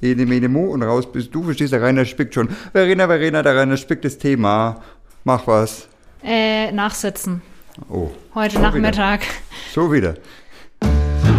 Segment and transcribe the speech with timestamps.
[0.00, 1.42] ene, mene, mo und raus bist du.
[1.42, 2.48] Verstehst, der Rainer spickt schon.
[2.72, 4.82] Verena, Verena, der Rainer spickt das Thema.
[5.24, 5.88] Mach was.
[6.22, 7.42] Äh, nachsitzen.
[7.88, 8.10] Oh.
[8.34, 9.20] Heute so Nachmittag.
[9.20, 9.74] Wieder.
[9.74, 10.14] So wieder.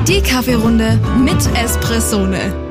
[0.07, 2.70] Die Kaffeerunde mit Espressone.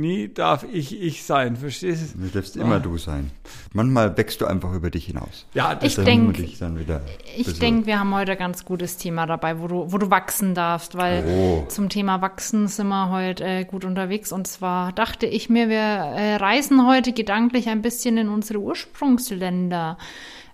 [0.00, 2.22] Nie, darf ich ich sein, verstehst du?
[2.22, 3.30] Du darfst immer du sein.
[3.74, 5.46] Manchmal wächst du einfach über dich hinaus.
[5.52, 9.68] Ja, das ich denke, ich denke, wir haben heute ein ganz gutes Thema dabei, wo
[9.68, 11.64] du, wo du wachsen darfst, weil oh.
[11.68, 14.32] zum Thema Wachsen sind wir heute äh, gut unterwegs.
[14.32, 19.98] Und zwar dachte ich mir, wir äh, reisen heute gedanklich ein bisschen in unsere Ursprungsländer.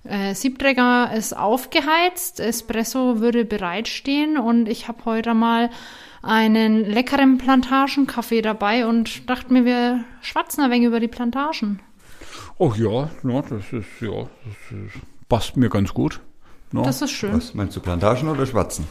[0.02, 5.70] Äh, Siebträger ist aufgeheizt, Espresso würde bereitstehen und ich habe heute mal
[6.26, 11.80] einen leckeren Plantagenkaffee dabei und dachte mir, wir schwatzen ein wenig über die Plantagen.
[12.58, 16.20] Ach ja, ja das ist ja, das ist, passt mir ganz gut.
[16.72, 16.82] No.
[16.82, 17.32] Das ist schön.
[17.32, 18.86] Was meinst du, Plantagen oder Schwatzen?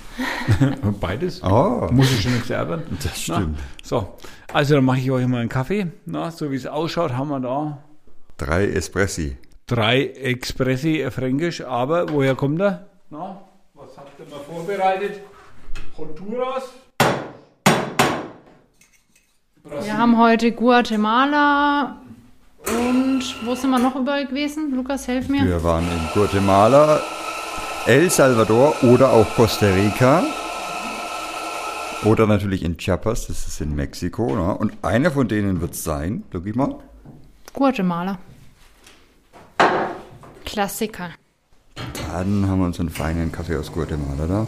[1.02, 1.44] Beides.
[1.44, 1.90] Oh.
[1.92, 2.84] Muss ich schon nichts ärgern.
[3.04, 3.58] Das stimmt.
[3.58, 4.16] Na, so,
[4.54, 5.88] also dann mache ich euch mal einen Kaffee.
[6.06, 7.84] Na, so wie es ausschaut, haben wir da
[8.38, 9.38] drei Espressi.
[9.68, 12.88] Drei Espressi fränkisch, aber woher kommt er?
[13.10, 13.42] Na,
[13.74, 15.22] was habt ihr mal vorbereitet?
[15.98, 16.70] Honduras?
[19.68, 21.98] Wir haben heute Guatemala
[22.68, 24.76] und wo sind wir noch überall gewesen?
[24.76, 25.44] Lukas, helf mir.
[25.44, 27.02] Wir waren in Guatemala,
[27.88, 30.24] El Salvador oder auch Costa Rica.
[32.04, 34.36] Oder natürlich in Chiapas, das ist in Mexiko.
[34.36, 34.56] Ne?
[34.56, 36.76] Und einer von denen wird es sein, guck ich mal.
[37.52, 38.20] Guatemala.
[40.46, 41.10] Klassiker.
[42.12, 44.48] Dann haben wir uns einen feinen Kaffee aus Guatemala da.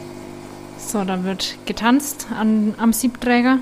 [0.77, 3.57] So, da wird getanzt an, am Siebträger.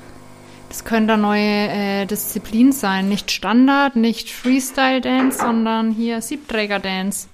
[0.75, 3.07] Das könnte eine neue äh, Disziplin sein.
[3.07, 7.29] Nicht Standard, nicht Freestyle-Dance, sondern hier Siebträger-Dance.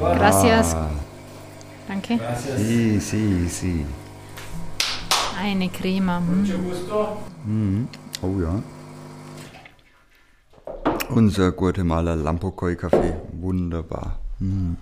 [0.00, 0.74] Gracias.
[0.74, 0.90] Ah.
[1.86, 2.16] Danke.
[2.16, 2.58] Gracias.
[2.58, 3.86] Sí, sí, sí.
[5.38, 6.20] Eine Crema.
[6.20, 6.48] Hm.
[7.44, 7.88] Mhm.
[8.22, 8.62] Oh ja.
[11.10, 13.14] Unser Guatemala Lampocoy Kaffee.
[13.32, 14.18] Wunderbar.
[14.38, 14.78] Mhm.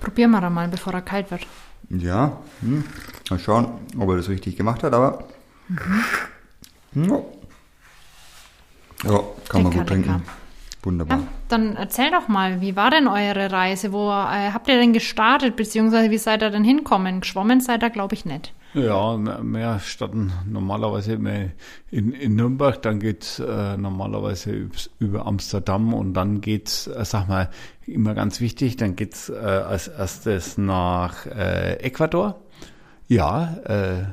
[0.00, 1.44] Probieren wir da mal, bevor er kalt wird.
[1.90, 2.84] Ja, hm.
[3.30, 3.68] mal schauen,
[3.98, 5.24] ob er das richtig gemacht hat, aber.
[5.68, 7.04] Mhm.
[7.04, 7.20] Ja.
[9.10, 10.12] ja, kann man gut trinken.
[10.12, 10.22] Lecker.
[10.82, 11.18] Wunderbar.
[11.18, 13.92] Ja, dann erzähl doch mal, wie war denn eure Reise?
[13.92, 17.20] Wo äh, habt ihr denn gestartet, beziehungsweise wie seid ihr denn hinkommen?
[17.20, 18.52] Geschwommen seid ihr, glaube ich, nicht.
[18.84, 21.50] Ja, wir starten normalerweise immer
[21.90, 24.68] in, in Nürnberg, dann geht's äh, normalerweise
[24.98, 27.50] über Amsterdam und dann geht's, äh, sag mal,
[27.86, 32.40] immer ganz wichtig, dann geht's äh, als erstes nach äh, Ecuador.
[33.08, 34.04] Ja, äh,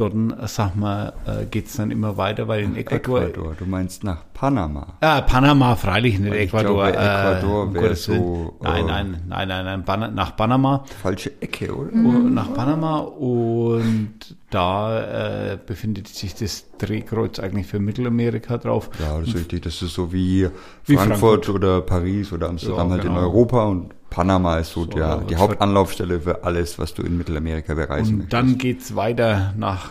[0.00, 0.14] dort,
[0.46, 3.22] sag mal, äh, geht es dann immer weiter, weil in Ecuador.
[3.22, 4.94] Ecuador, du meinst nach Panama.
[5.02, 6.88] Ja, Panama, freilich nicht weil Ecuador.
[6.88, 8.56] Ich glaube, Ecuador äh, wäre so.
[8.62, 10.84] Nein, nein, nein, nein, nein, nach Panama.
[11.02, 11.92] Falsche Ecke, oder?
[11.92, 12.34] Mhm.
[12.34, 18.90] Nach Panama und da äh, befindet sich das Drehkreuz eigentlich für Mittelamerika drauf.
[18.98, 19.62] Ja, das ist richtig.
[19.62, 20.48] Das ist so wie,
[20.86, 23.18] wie Frankfurt, Frankfurt, oder Paris oder Amsterdam ja, halt genau.
[23.18, 27.16] in Europa und Panama ist so, so der, die Hauptanlaufstelle für alles, was du in
[27.16, 28.32] Mittelamerika bereisen und möchtest.
[28.32, 29.90] Dann geht's weiter nach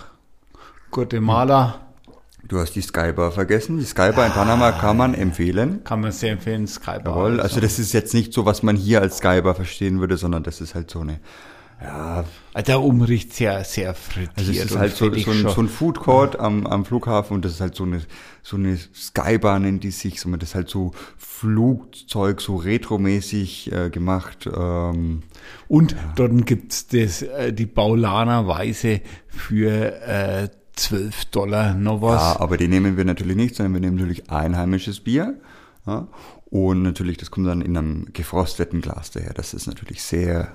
[0.91, 1.80] Guatemala.
[2.47, 3.78] Du hast die Skybar vergessen.
[3.79, 5.84] Die Skybar in Panama kann man empfehlen.
[5.84, 7.16] Kann man sehr empfehlen, Skybar.
[7.16, 10.18] Jawohl, also, also das ist jetzt nicht so, was man hier als Skybar verstehen würde,
[10.18, 11.19] sondern das ist halt so eine
[11.81, 12.24] ja,
[12.56, 14.38] der Umricht sehr, sehr frittiert.
[14.38, 16.42] Also es ist halt so, so, ein, so ein Food Court ja.
[16.42, 18.02] am, am Flughafen und das ist halt so eine,
[18.42, 23.90] so eine Skybahn, nennt die sich, so, das ist halt so Flugzeug, so retromäßig äh,
[23.90, 24.50] gemacht.
[24.54, 25.24] Ähm,
[25.68, 25.98] und ja.
[26.16, 32.22] dort gibt's das, äh, die Baulaner-Weise für äh, 12 Dollar noch was.
[32.22, 35.40] Ja, aber die nehmen wir natürlich nicht, sondern wir nehmen natürlich einheimisches Bier.
[35.86, 36.08] Ja,
[36.50, 39.34] und natürlich, das kommt dann in einem gefrosteten Glas daher.
[39.34, 40.54] Das ist natürlich sehr,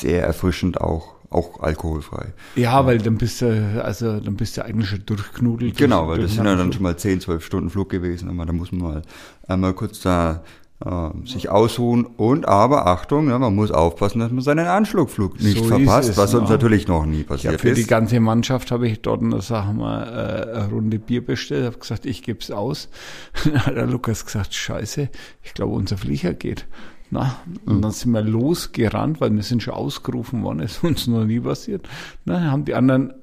[0.00, 2.32] sehr erfrischend auch auch alkoholfrei.
[2.56, 5.76] Ja, weil dann bist du, also dann bist du eigentlich schon durchknudelt.
[5.76, 8.52] Genau, weil das sind ja dann schon mal 10, 12 Stunden Flug gewesen, aber da
[8.52, 9.02] muss man mal
[9.46, 10.42] einmal kurz da
[10.84, 15.58] äh, sich ausruhen und aber Achtung, ja, man muss aufpassen, dass man seinen Anschlugflug nicht
[15.58, 16.54] so verpasst, es, was uns ja.
[16.54, 17.76] natürlich noch nie passiert ja, für ist.
[17.76, 21.78] Für die ganze Mannschaft habe ich dort, sagen wir, äh, eine Runde Bier bestellt, habe
[21.78, 22.88] gesagt, ich gebe es aus.
[23.44, 25.08] Dann hat der Lukas gesagt, scheiße,
[25.42, 26.66] ich glaube, unser Flieger geht.
[27.10, 27.82] Na, und mhm.
[27.82, 31.88] dann sind wir losgerannt, weil wir sind schon ausgerufen worden, ist uns noch nie passiert.
[32.24, 33.14] Na, haben die anderen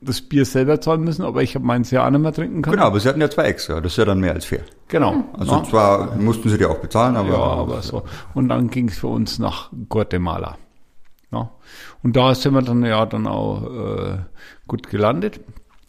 [0.00, 2.76] das Bier selber zahlen müssen, aber ich habe meins ja auch nicht mehr trinken können.
[2.76, 4.62] Genau, aber sie hatten ja zwei extra, das ist ja dann mehr als fair.
[4.88, 5.24] Genau.
[5.34, 5.64] Also ja.
[5.64, 7.28] zwar mussten sie die auch bezahlen, aber...
[7.28, 8.02] Ja, aber so.
[8.34, 10.56] Und dann ging es für uns nach Guatemala.
[11.32, 11.50] Ja.
[12.02, 14.18] Und da sind wir dann ja dann auch äh,
[14.66, 15.40] gut gelandet.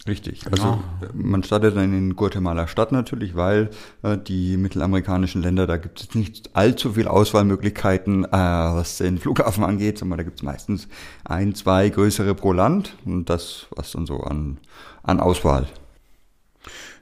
[0.07, 0.47] Richtig.
[0.49, 0.79] Also ja.
[1.13, 3.69] man startet dann in Guatemala Stadt natürlich, weil
[4.01, 9.63] äh, die mittelamerikanischen Länder, da gibt es nicht allzu viel Auswahlmöglichkeiten, äh, was den Flughafen
[9.63, 10.87] angeht, sondern da gibt es meistens
[11.23, 14.57] ein, zwei größere pro Land und das, was dann so an,
[15.03, 15.67] an Auswahl.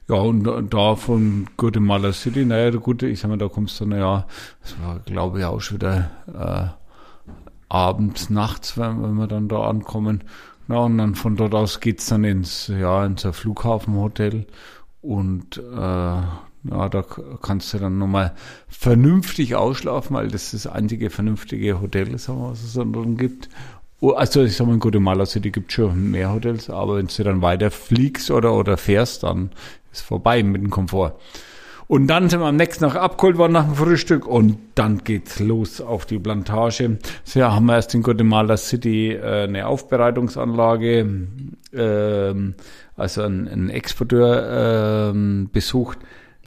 [0.09, 4.25] Ja, und da von Guatemala City, naja, gut, ich sag mal, da kommst du, naja,
[4.63, 6.79] das war, glaube ich, auch schon wieder äh,
[7.69, 10.23] abends, nachts, wenn, wenn wir dann da ankommen.
[10.69, 14.45] Ja, und dann von dort aus geht's dann ins, ja, ins Flughafenhotel
[15.01, 16.21] und äh,
[16.63, 17.03] ja, da
[17.41, 18.35] kannst du dann nochmal
[18.67, 23.49] vernünftig ausschlafen, weil das ist das einzige vernünftige Hotel, sagen wir, was es dann gibt.
[24.01, 27.23] Oh, also ich sag mal, in Guatemala City gibt schon mehr Hotels, aber wenn du
[27.23, 29.51] dann weiter fliegst oder, oder fährst, dann
[29.91, 31.15] ist vorbei mit dem Komfort.
[31.89, 35.39] Und dann sind wir am nächsten Tag abgeholt worden nach dem Frühstück und dann geht's
[35.39, 36.99] los auf die Plantage.
[37.23, 41.17] So ja, haben wir erst in Guatemala City äh, eine Aufbereitungsanlage,
[41.73, 42.33] äh,
[42.95, 45.97] also einen, Exporteur äh, besucht.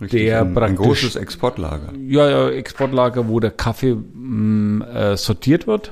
[0.01, 1.93] Richtig, der ein, ein großes Exportlager.
[2.07, 5.91] Ja, ja, Exportlager, wo der Kaffee mh, äh, sortiert wird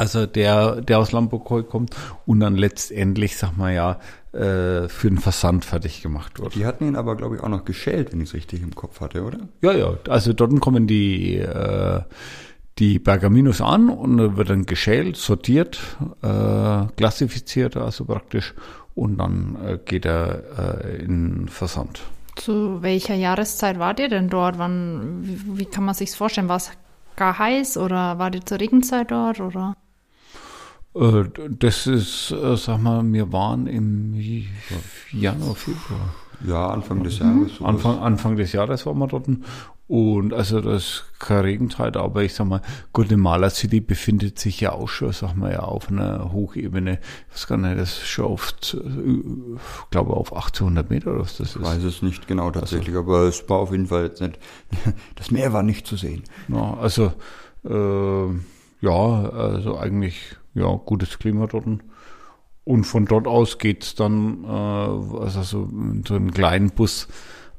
[0.00, 1.94] also der, der aus Lamborghini kommt
[2.24, 4.00] und dann letztendlich, sag mal ja,
[4.32, 6.54] äh, für den Versand fertig gemacht wird.
[6.54, 9.00] Die hatten ihn aber, glaube ich, auch noch geschält, wenn ich es richtig im Kopf
[9.00, 9.38] hatte, oder?
[9.62, 12.00] Ja, ja, also dort kommen die, äh,
[12.78, 15.80] die Bergaminos an und wird dann geschält, sortiert,
[16.22, 18.54] äh, klassifiziert, also praktisch,
[18.94, 22.00] und dann äh, geht er äh, in Versand.
[22.36, 24.58] Zu welcher Jahreszeit wart ihr denn dort?
[24.58, 26.48] Wann, wie, wie kann man sich's vorstellen?
[26.48, 26.70] War es
[27.16, 29.74] gar heiß oder war die zur Regenzeit dort oder?
[30.94, 34.14] Äh, das ist, äh, sag mal, wir waren im
[35.12, 36.14] Januar, Februar.
[36.46, 37.56] Ja, Anfang des Jahres.
[37.56, 37.68] Sowas.
[37.68, 39.28] Anfang, Anfang des Jahres waren wir dort.
[39.86, 44.70] Und also das ist keine Regenzeit, aber ich sag mal, Guatemala City befindet sich ja
[44.70, 47.00] auch schon, sag mal, ja, auf einer Hochebene.
[47.28, 51.38] Ich weiß gar nicht, das ist schon auf, ich glaube, auf 1800 Meter oder was
[51.38, 51.56] das ist.
[51.56, 54.38] Ich weiß es nicht genau tatsächlich, also, aber es war auf jeden Fall jetzt nicht,
[55.16, 56.22] das Meer war nicht zu sehen.
[56.46, 57.12] Ja, also,
[57.64, 58.34] äh,
[58.80, 61.66] ja, also eigentlich ja, gutes Klima dort.
[62.64, 67.08] Und von dort aus geht's dann, äh, also so in so einem kleinen Bus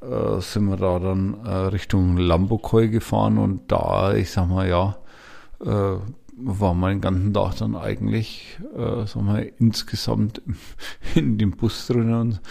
[0.02, 4.98] äh, sind wir da dann äh, Richtung Lambokoy gefahren und da, ich sag mal, ja,
[5.64, 5.98] äh,
[6.44, 10.42] war mein ganzen Tag dann eigentlich, äh, sag mal, insgesamt
[11.16, 12.42] in dem Bus drin und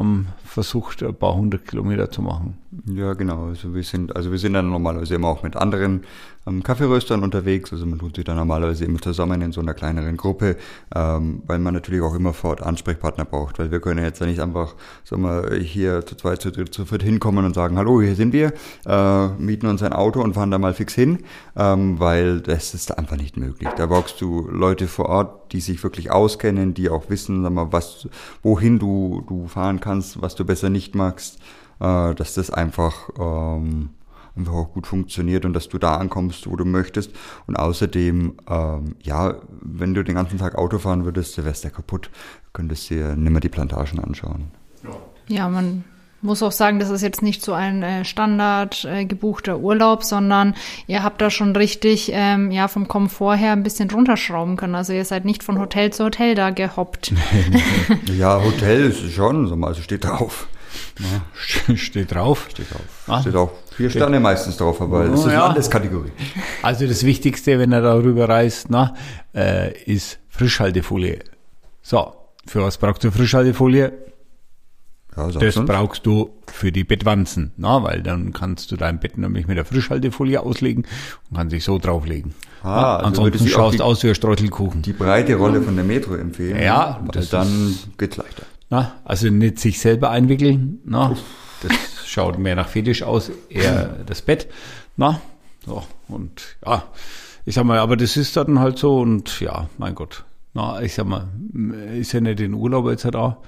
[0.00, 2.58] haben versucht, ein paar hundert Kilometer zu machen.
[2.86, 3.48] Ja, genau.
[3.48, 6.02] Also wir sind, also wir sind dann normalerweise immer auch mit anderen
[6.46, 7.72] ähm, Kaffeeröstern unterwegs.
[7.72, 10.56] Also man tut sich dann normalerweise immer zusammen in so einer kleineren Gruppe,
[10.94, 14.26] ähm, weil man natürlich auch immer vor Ort Ansprechpartner braucht, weil wir können jetzt ja
[14.26, 14.74] nicht einfach,
[15.04, 18.32] sagen wir, hier zu zweit, zu dritt, zu viert hinkommen und sagen, hallo, hier sind
[18.32, 18.52] wir,
[18.86, 21.18] äh, mieten uns ein Auto und fahren da mal fix hin,
[21.56, 23.68] ähm, weil das ist einfach nicht möglich.
[23.76, 27.72] Da brauchst du Leute vor Ort, die sich wirklich auskennen, die auch wissen, sag mal,
[27.72, 28.08] was,
[28.42, 31.38] wohin du, du fahren kannst, was du besser nicht magst,
[31.80, 33.90] äh, dass das einfach, ähm,
[34.36, 37.12] einfach auch gut funktioniert und dass du da ankommst, wo du möchtest.
[37.46, 42.10] Und außerdem, ähm, ja, wenn du den ganzen Tag Auto fahren würdest, wärst du kaputt,
[42.52, 44.50] könntest dir nimmer die Plantagen anschauen.
[45.28, 45.84] Ja, man
[46.22, 50.54] muss auch sagen, das ist jetzt nicht so ein äh, Standard äh, gebuchter Urlaub, sondern
[50.86, 54.74] ihr habt da schon richtig ähm, ja vom Komfort her ein bisschen runterschrauben können.
[54.74, 57.12] Also ihr seid nicht von Hotel zu Hotel da gehoppt.
[58.18, 60.48] ja, Hotel ist schon, also steht drauf.
[60.98, 62.48] Ja, steht drauf.
[62.50, 62.82] Steht drauf.
[63.06, 63.20] Ah.
[63.20, 65.38] Steht auch vier Sterne meistens drauf, aber das oh, ist ja.
[65.38, 66.12] eine Landeskategorie.
[66.62, 68.94] Also das Wichtigste, wenn er darüber reist, na,
[69.34, 71.20] äh, ist Frischhaltefolie.
[71.82, 72.14] So,
[72.46, 74.09] für was braucht ihr Frischhaltefolie?
[75.16, 75.66] Ja, das uns.
[75.66, 79.64] brauchst du für die Bettwanzen, na, weil dann kannst du dein Bett nämlich mit der
[79.64, 80.86] Frischhaltefolie auslegen
[81.28, 82.34] und kannst dich so drauflegen.
[82.62, 84.82] Ah, also Ansonsten schaust du aus wie ein Streutelkuchen.
[84.82, 86.62] Die breite Rolle von der Metro empfehlen.
[86.62, 88.44] Ja, das dann geht's leichter.
[88.68, 91.16] Na, also nicht sich selber einwickeln, na,
[91.62, 91.72] das
[92.06, 94.46] schaut mehr nach Fetisch aus, eher das Bett,
[94.96, 95.20] na,
[95.66, 96.84] so, und ja,
[97.44, 100.24] ich sag mal, aber das ist dann halt so und ja, mein Gott,
[100.54, 101.26] na, ich sag mal,
[101.98, 103.38] ist ja nicht in Urlaub jetzt halt auch.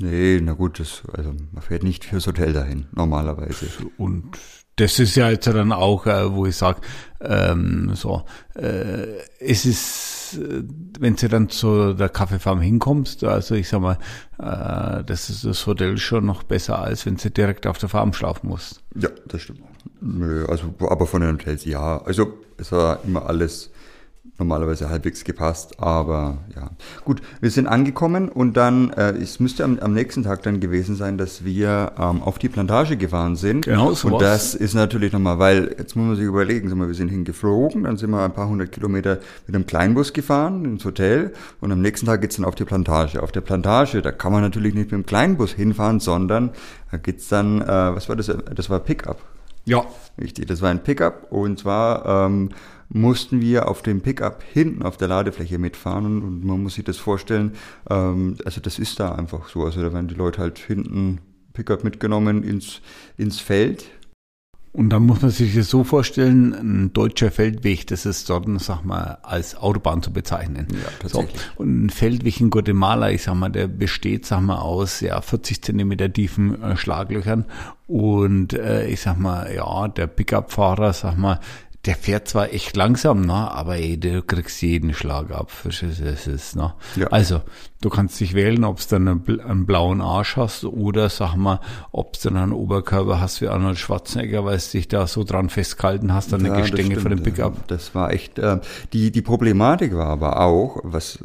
[0.00, 3.66] Nee, na gut, das, also man fährt nicht fürs Hotel dahin, normalerweise.
[3.96, 4.38] Und
[4.76, 6.80] das ist ja jetzt dann auch, äh, wo ich sage,
[7.20, 8.24] ähm, so,
[8.56, 10.62] äh, es ist, äh,
[10.98, 13.98] wenn du dann zu der Kaffeefarm hinkommst, also ich sag mal,
[14.38, 18.12] äh, das ist das Hotel schon noch besser, als wenn du direkt auf der Farm
[18.12, 18.82] schlafen musst.
[18.96, 19.60] Ja, das stimmt.
[20.00, 22.02] Nö, also, aber von den Hotels ja.
[22.02, 23.70] Also es war immer alles
[24.38, 26.70] normalerweise halbwegs gepasst, aber ja.
[27.04, 30.96] Gut, wir sind angekommen und dann, äh, es müsste am, am nächsten Tag dann gewesen
[30.96, 33.66] sein, dass wir ähm, auf die Plantage gefahren sind.
[33.66, 36.88] Genau, so Und das ist natürlich nochmal, weil jetzt muss man sich überlegen, sind wir,
[36.88, 40.84] wir sind hingeflogen, dann sind wir ein paar hundert Kilometer mit einem Kleinbus gefahren ins
[40.84, 43.22] Hotel und am nächsten Tag geht's dann auf die Plantage.
[43.22, 46.50] Auf der Plantage, da kann man natürlich nicht mit dem Kleinbus hinfahren, sondern
[46.90, 48.32] da geht's dann, äh, was war das?
[48.54, 49.18] Das war Pickup.
[49.64, 49.84] Ja.
[50.20, 52.50] Richtig, das war ein Pickup und zwar ähm,
[52.88, 56.98] mussten wir auf dem Pickup hinten auf der Ladefläche mitfahren und man muss sich das
[56.98, 57.52] vorstellen,
[57.90, 61.20] ähm, also das ist da einfach so, also da werden die Leute halt hinten
[61.52, 62.80] Pickup mitgenommen ins,
[63.16, 63.86] ins Feld.
[64.72, 68.84] Und dann muss man sich das so vorstellen, ein deutscher Feldweg, das ist dort, sag
[68.84, 70.66] mal, als Autobahn zu bezeichnen.
[70.72, 71.40] Ja, tatsächlich.
[71.40, 71.62] So.
[71.62, 75.62] Und ein Feldweg in Guatemala, ich sag mal, der besteht, sag mal, aus ja 40
[75.62, 77.44] Zentimeter tiefen äh, Schlaglöchern.
[77.86, 81.38] Und äh, ich sag mal, ja, der Pickup-Fahrer, sag mal,
[81.86, 85.50] der fährt zwar echt langsam, ne, aber ey, du kriegst jeden Schlag ab.
[85.64, 86.74] Das ist, ne?
[86.96, 87.08] Ja.
[87.08, 87.42] Also,
[87.84, 91.60] du kannst dich wählen, ob du dann einen, einen, blauen Arsch hast oder sag mal,
[91.92, 95.50] ob du dann einen Oberkörper hast wie Arnold Schwarzenegger, weil du dich da so dran
[95.50, 97.68] festgehalten hast an ja, der Gestänge von dem Pickup.
[97.68, 98.60] Das war echt, äh,
[98.92, 101.18] die, die Problematik war aber auch, was,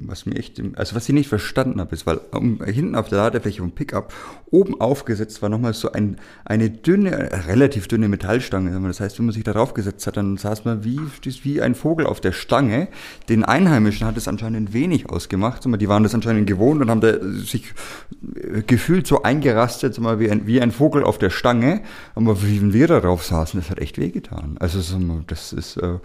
[0.00, 3.18] was mir echt, also was ich nicht verstanden habe, ist, weil um, hinten auf der
[3.18, 4.12] Ladefläche vom Pickup
[4.50, 8.80] oben aufgesetzt war nochmal so ein, eine dünne, relativ dünne Metallstange.
[8.88, 11.00] Das heißt, wenn man sich darauf gesetzt hat, dann saß man wie,
[11.42, 12.88] wie ein Vogel auf der Stange.
[13.28, 15.64] Den Einheimischen hat es anscheinend wenig ausgemacht.
[15.64, 17.74] Die waren das anscheinend gewohnt und haben sich
[18.66, 21.82] gefühlt so eingerastet, wie ein, wie ein Vogel auf der Stange.
[22.14, 24.56] Aber wie wir darauf saßen, das hat echt wehgetan.
[24.60, 24.78] Also
[25.26, 25.98] das ist äh,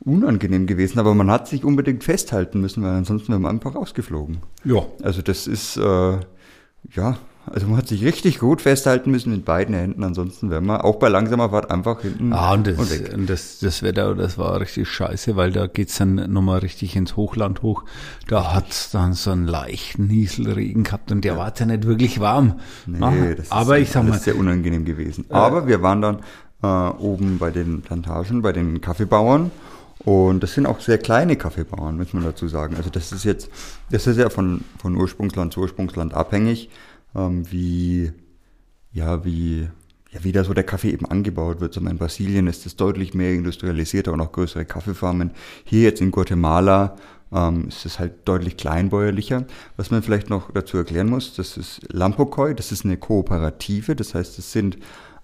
[0.00, 4.38] unangenehm gewesen, aber man hat sich unbedingt festhalten müssen, weil ansonsten wäre man einfach rausgeflogen.
[4.64, 4.86] Ja.
[5.02, 6.18] Also das ist, äh,
[6.92, 10.82] ja, also man hat sich richtig gut festhalten müssen mit beiden Händen, ansonsten wäre man
[10.82, 13.12] auch bei langsamer Fahrt einfach hinten ah, und das, und weg.
[13.14, 17.16] Und das, das Wetter, das war richtig scheiße, weil da geht's dann nochmal richtig ins
[17.16, 17.84] Hochland hoch.
[18.28, 21.38] Da hat's dann so einen leichten Nieselregen gehabt und der ja.
[21.38, 22.60] war ja nicht wirklich warm.
[22.86, 25.24] Nee, ah, das aber ist, ich sag mal, sehr unangenehm gewesen.
[25.30, 26.18] Äh, aber wir waren dann
[26.62, 29.50] äh, oben bei den Plantagen, bei den Kaffeebauern
[30.04, 32.76] und das sind auch sehr kleine Kaffeebauern, muss man dazu sagen.
[32.76, 33.50] Also das ist jetzt,
[33.90, 36.70] das ist ja von, von Ursprungsland zu Ursprungsland abhängig
[37.14, 38.12] ähm, wie,
[38.92, 39.68] ja, wie,
[40.10, 41.74] ja, wie da so der Kaffee eben angebaut wird.
[41.74, 45.32] So in Brasilien ist es deutlich mehr industrialisierter und auch größere Kaffeefarmen.
[45.64, 46.96] Hier jetzt in Guatemala
[47.32, 49.44] ähm, ist es halt deutlich kleinbäuerlicher.
[49.76, 54.14] Was man vielleicht noch dazu erklären muss, das ist Lampokoi, das ist eine Kooperative, das
[54.14, 54.78] heißt, es sind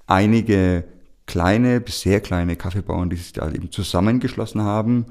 [0.07, 0.85] einige
[1.27, 5.07] kleine bis sehr kleine Kaffeebauern, die sich da eben zusammengeschlossen haben,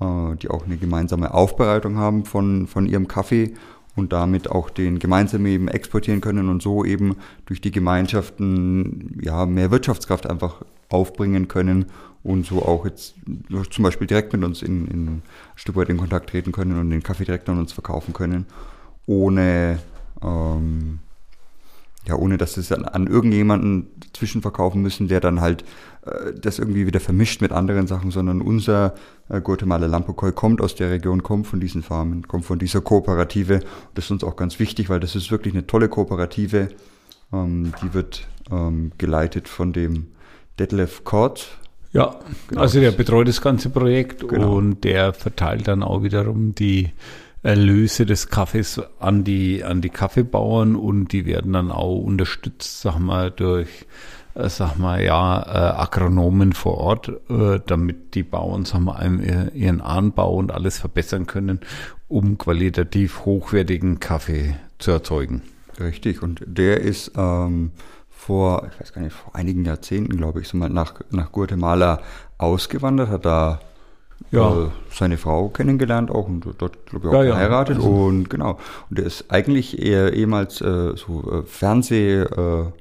[0.00, 3.54] äh, die auch eine gemeinsame Aufbereitung haben von, von ihrem Kaffee
[3.98, 9.44] und damit auch den gemeinsam eben exportieren können und so eben durch die Gemeinschaften ja
[9.44, 11.86] mehr Wirtschaftskraft einfach aufbringen können
[12.22, 13.14] und so auch jetzt
[13.70, 15.22] zum Beispiel direkt mit uns in, in ein
[15.56, 18.46] Stück weit in Kontakt treten können und den Kaffee direkt an uns verkaufen können,
[19.06, 19.80] ohne
[20.22, 21.00] ähm,
[22.08, 25.62] ja, ohne dass sie es an, an irgendjemanden zwischenverkaufen müssen, der dann halt
[26.06, 28.94] äh, das irgendwie wieder vermischt mit anderen Sachen, sondern unser
[29.28, 33.60] äh, Guatemala Lampokoi kommt aus der Region, kommt von diesen Farmen, kommt von dieser Kooperative.
[33.94, 36.70] Das ist uns auch ganz wichtig, weil das ist wirklich eine tolle Kooperative.
[37.32, 40.06] Ähm, die wird ähm, geleitet von dem
[40.58, 41.58] Detlef Kort.
[41.92, 42.16] Ja,
[42.48, 42.62] genau.
[42.62, 44.56] also der betreut das ganze Projekt genau.
[44.56, 46.90] und der verteilt dann auch wiederum die
[47.48, 52.98] Erlöse des Kaffees an die, an die Kaffeebauern und die werden dann auch unterstützt, sag
[52.98, 53.86] mal, durch,
[54.34, 59.80] äh, sag mal, ja, äh, Agronomen vor Ort, äh, damit die Bauern, sag mal, ihren
[59.80, 61.60] Anbau und alles verbessern können,
[62.06, 65.40] um qualitativ hochwertigen Kaffee zu erzeugen.
[65.80, 67.70] Richtig, und der ist ähm,
[68.10, 72.02] vor, ich weiß gar nicht, vor einigen Jahrzehnten, glaube ich, so mal nach, nach Guatemala
[72.36, 73.60] ausgewandert, hat da
[74.30, 74.64] ja.
[74.64, 77.78] Äh, seine Frau kennengelernt auch und dort, glaube ich, auch ja, geheiratet.
[77.78, 77.84] Ja.
[77.84, 77.90] Also.
[77.90, 78.58] Und genau.
[78.90, 82.72] Und er ist eigentlich eher ehemals äh, so äh, Fernsehmacher,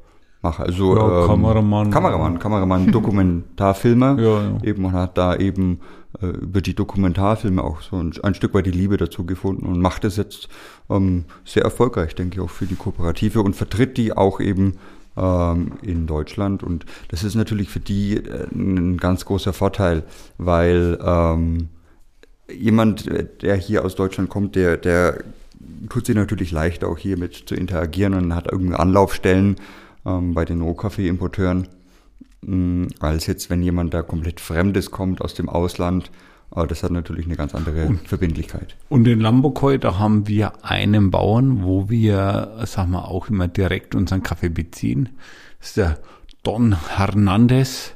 [0.43, 1.91] also ja, ähm, Kameramann.
[1.91, 4.19] Kameramann, Kameramann, Dokumentarfilmer.
[4.19, 4.57] ja, ja.
[4.63, 5.79] Eben und hat da eben
[6.21, 9.79] äh, über die Dokumentarfilme auch so ein, ein, Stück weit die Liebe dazu gefunden und
[9.79, 10.49] macht es jetzt
[10.89, 14.77] ähm, sehr erfolgreich, denke ich, auch für die Kooperative und vertritt die auch eben
[15.17, 16.63] ähm, in Deutschland.
[16.63, 20.03] Und das ist natürlich für die äh, ein ganz großer Vorteil,
[20.37, 21.69] weil ähm,
[22.49, 23.09] jemand,
[23.41, 25.23] der hier aus Deutschland kommt, der, der
[25.89, 29.57] tut sich natürlich leichter, auch hier mit zu interagieren und hat irgendwie Anlaufstellen
[30.05, 31.67] ähm, bei den Rohkaffee-Importeuren,
[32.41, 36.11] mm, als jetzt, wenn jemand da komplett Fremdes kommt aus dem Ausland
[36.51, 38.75] aber das hat natürlich eine ganz andere und, Verbindlichkeit.
[38.89, 43.95] Und in Lambokoi, da haben wir einen Bauern, wo wir, sagen wir, auch immer direkt
[43.95, 45.09] unseren Kaffee beziehen.
[45.59, 45.97] Das ist der
[46.43, 47.93] Don Hernandez.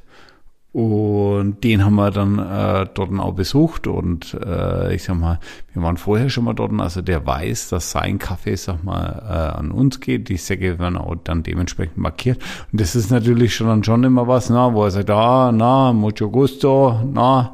[0.74, 5.38] Und den haben wir dann äh, dort auch besucht und äh, ich sag mal,
[5.74, 9.60] wir waren vorher schon mal dort, also der weiß, dass sein Kaffee, sag mal, äh,
[9.60, 10.30] an uns geht.
[10.30, 12.42] Die Säcke werden auch dann dementsprechend markiert.
[12.72, 15.92] Und das ist natürlich schon dann schon immer was, na, wo er sagt, ah, na,
[15.92, 17.54] mucho gusto, na,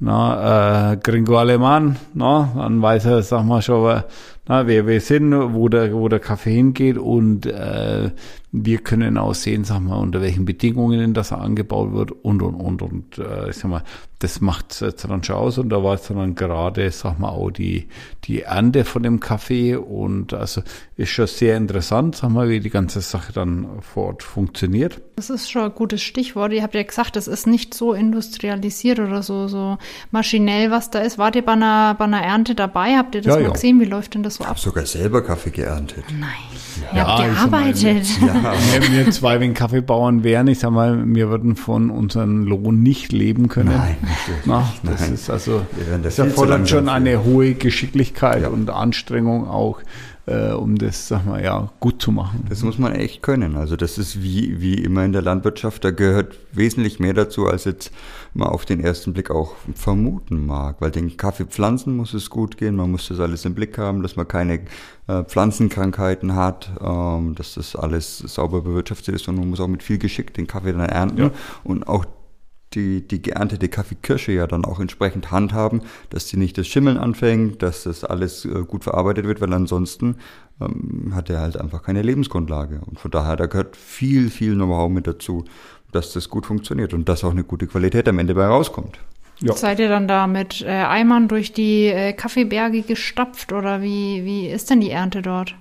[0.00, 4.02] na, äh, Gringo Aleman, na, dann weiß er, sag mal schon,
[4.48, 8.10] na, wer wir sind, wo der, wo der Kaffee hingeht und äh,
[8.50, 12.82] wir können auch sehen, sag mal, unter welchen Bedingungen das angebaut wird und und und
[12.82, 13.82] und äh, ich sag mal,
[14.20, 17.50] das macht jetzt dann schon aus und da war es dann gerade, sag mal, auch
[17.50, 17.88] die
[18.24, 20.62] die Ernte von dem Kaffee und also
[20.96, 25.00] ist schon sehr interessant, sag mal, wie die ganze Sache dann vor Ort funktioniert.
[25.16, 26.52] Das ist schon ein gutes Stichwort.
[26.52, 29.78] Ihr habt ja gesagt, das ist nicht so industrialisiert oder so so
[30.10, 31.16] maschinell, was da ist.
[31.16, 32.96] Wart ihr bei einer, bei einer Ernte dabei?
[32.96, 33.52] Habt ihr das ja, mal ja.
[33.52, 33.80] gesehen?
[33.80, 34.50] Wie läuft denn das so ab?
[34.50, 36.04] Ich habe sogar selber Kaffee geerntet.
[36.18, 36.28] Nein.
[36.94, 38.06] Ja, ihr habt gearbeitet.
[38.20, 42.82] Ja, wenn wir zwei wenn Kaffeebauern wären, ich sag mal, wir würden von unserem Lohn
[42.82, 43.76] nicht leben können.
[43.76, 43.96] Nein,
[44.44, 45.14] Na, das Nein.
[45.14, 45.66] ist also,
[46.02, 48.48] das erfordert schon eine hohe Geschicklichkeit ja.
[48.48, 49.80] und Anstrengung auch
[50.30, 52.44] äh, um das, sag mal, ja, gut zu machen.
[52.48, 53.56] Das muss man echt können.
[53.56, 57.64] Also das ist wie, wie immer in der Landwirtschaft, da gehört wesentlich mehr dazu, als
[57.64, 57.90] jetzt
[58.32, 60.76] man auf den ersten Blick auch vermuten mag.
[60.80, 64.14] Weil den Kaffeepflanzen muss es gut gehen, man muss das alles im Blick haben, dass
[64.14, 64.60] man keine
[65.08, 69.82] äh, Pflanzenkrankheiten hat, ähm, dass das alles sauber bewirtschaftet ist und man muss auch mit
[69.82, 71.30] viel Geschick den Kaffee dann ernten ja.
[71.64, 72.04] und auch
[72.74, 77.62] die, die geerntete Kaffeekirsche ja dann auch entsprechend handhaben, dass die nicht das Schimmeln anfängt,
[77.62, 80.16] dass das alles äh, gut verarbeitet wird, weil ansonsten
[80.60, 82.80] ähm, hat er halt einfach keine Lebensgrundlage.
[82.86, 85.44] Und von daher, da gehört viel, viel Know-how mit dazu,
[85.90, 88.98] dass das gut funktioniert und dass auch eine gute Qualität am Ende bei rauskommt.
[89.40, 89.54] Ja.
[89.54, 94.46] Seid ihr dann da mit äh, Eimern durch die äh, Kaffeeberge gestapft oder wie, wie
[94.48, 95.54] ist denn die Ernte dort?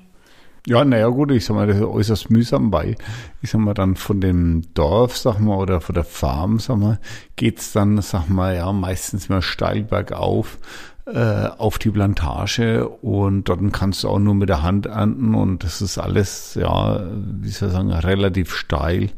[0.68, 2.96] Ja, naja, gut, ich sag mal, das ist äußerst mühsam, weil
[3.42, 7.00] ich sag mal, dann von dem Dorf, sag mal, oder von der Farm, sag mal,
[7.38, 10.58] geht's dann, sag mal, ja, meistens mal steil bergauf
[11.06, 15.64] äh, auf die Plantage und dort kannst du auch nur mit der Hand ernten und
[15.64, 19.10] das ist alles, ja, wie soll ich sagen, relativ steil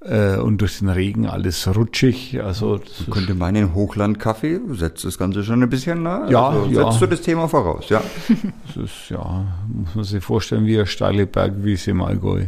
[0.00, 2.40] äh, und durch den Regen alles rutschig.
[2.42, 6.28] Also Man könnte meinen, Hochlandkaffee setzt das Ganze schon ein bisschen nah.
[6.28, 6.90] Ja, also ja.
[6.90, 8.02] Setzt du das Thema voraus, ja.
[8.66, 12.46] Das ist, ja, muss man sich vorstellen, wie eine steile Bergwiese im Allgäu.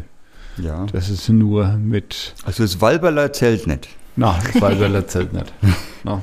[0.58, 0.86] Ja.
[0.92, 2.34] Das ist nur mit.
[2.44, 3.88] Also das Walberler zählt nicht.
[4.16, 5.52] Na, das Walberler zählt nicht.
[6.04, 6.22] Na.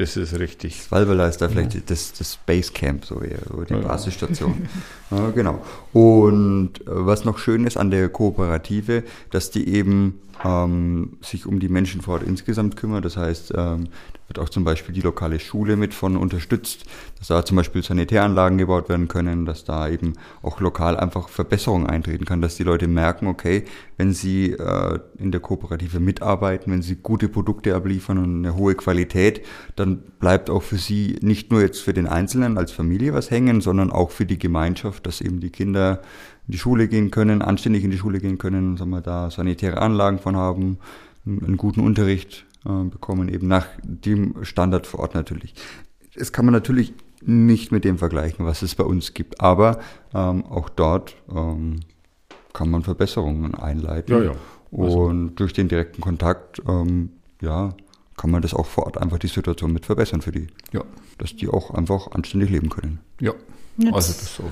[0.00, 0.78] Das ist richtig.
[0.78, 1.80] Das Valhalla ist da vielleicht ja.
[1.84, 3.80] das, das Basecamp, so, eher, so die ja.
[3.80, 4.66] Basisstation.
[5.10, 5.62] ja, genau.
[5.92, 11.60] Und äh, was noch schön ist an der Kooperative, dass die eben ähm, sich um
[11.60, 13.04] die Menschen vor Ort insgesamt kümmert.
[13.04, 13.88] Das heißt, ähm,
[14.30, 16.84] wird auch zum Beispiel die lokale Schule mit von unterstützt,
[17.18, 21.88] dass da zum Beispiel Sanitäranlagen gebaut werden können, dass da eben auch lokal einfach Verbesserungen
[21.88, 23.64] eintreten kann, dass die Leute merken, okay,
[23.96, 28.76] wenn sie äh, in der Kooperative mitarbeiten, wenn sie gute Produkte abliefern und eine hohe
[28.76, 33.32] Qualität, dann bleibt auch für sie nicht nur jetzt für den Einzelnen als Familie was
[33.32, 36.02] hängen, sondern auch für die Gemeinschaft, dass eben die Kinder
[36.46, 39.82] in die Schule gehen können, anständig in die Schule gehen können, sagen wir da sanitäre
[39.82, 40.78] Anlagen von haben,
[41.26, 45.54] einen guten Unterricht äh, bekommen, eben nach dem Standard vor Ort natürlich.
[46.14, 46.92] Das kann man natürlich
[47.22, 49.80] nicht mit dem vergleichen, was es bei uns gibt, aber
[50.14, 51.80] ähm, auch dort ähm,
[52.52, 54.12] kann man Verbesserungen einleiten.
[54.12, 54.32] Ja, ja.
[54.72, 55.00] Also.
[55.02, 57.74] Und durch den direkten Kontakt, ähm, ja,
[58.16, 60.48] kann man das auch vor Ort einfach die Situation mit verbessern für die.
[60.72, 60.84] Ja.
[61.18, 63.00] Dass die auch einfach anständig leben können.
[63.20, 63.32] Ja.
[63.78, 64.44] Jetzt also das so.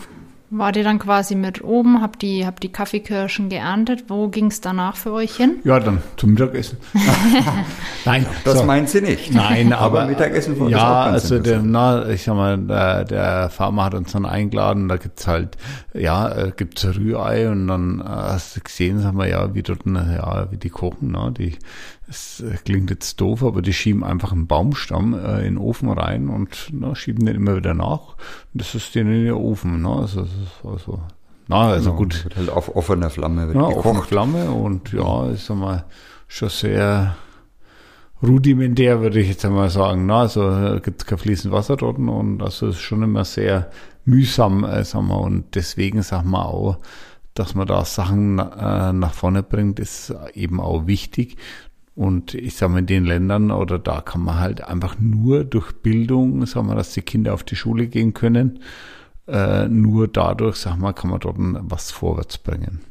[0.51, 4.05] Wart ihr dann quasi mit oben, habt die, habt die Kaffeekirschen geerntet?
[4.09, 5.57] Wo ging es danach für euch hin?
[5.63, 6.79] Ja, dann zum Mittagessen.
[8.07, 8.65] Nein, das so.
[8.65, 9.35] meint sie nicht.
[9.35, 13.85] Nein, aber, aber Mittagessen von Ja, also der, na, ich sag mal, der, der Farmer
[13.85, 15.59] hat uns dann eingeladen, da gibt's halt,
[15.93, 19.85] ja, äh, gibt's Rührei und dann äh, hast du gesehen, sag mal, ja, wie dort,
[19.85, 21.59] ja, wie die kochen, ne, die
[22.09, 25.91] es äh, klingt jetzt doof, aber die schieben einfach einen Baumstamm äh, in den Ofen
[25.91, 28.17] rein und ne, schieben den immer wieder nach.
[28.53, 29.83] Und das ist den in den Ofen.
[29.83, 29.91] Ne?
[29.91, 30.27] Also,
[30.65, 31.01] also,
[31.49, 32.25] na, also genau, gut.
[32.25, 35.85] Wird halt auf offener Flamme wird ja, offene Flamme und ja, ist einmal
[36.27, 37.17] schon sehr
[38.23, 40.07] rudimentär, würde ich jetzt einmal sagen.
[40.07, 43.71] Na, also gibt kein fließend Wasser dort und also ist schon immer sehr
[44.05, 46.79] mühsam, äh, sagen wir, und deswegen sagen wir auch,
[47.35, 51.37] dass man da Sachen äh, nach vorne bringt, ist eben auch wichtig.
[51.99, 55.73] Und ich sage mal, in den Ländern oder da kann man halt einfach nur durch
[55.73, 58.61] Bildung, sagen wir, dass die Kinder auf die Schule gehen können,
[59.27, 62.83] äh, nur dadurch, sag mal, kann man dort was vorwärts bringen.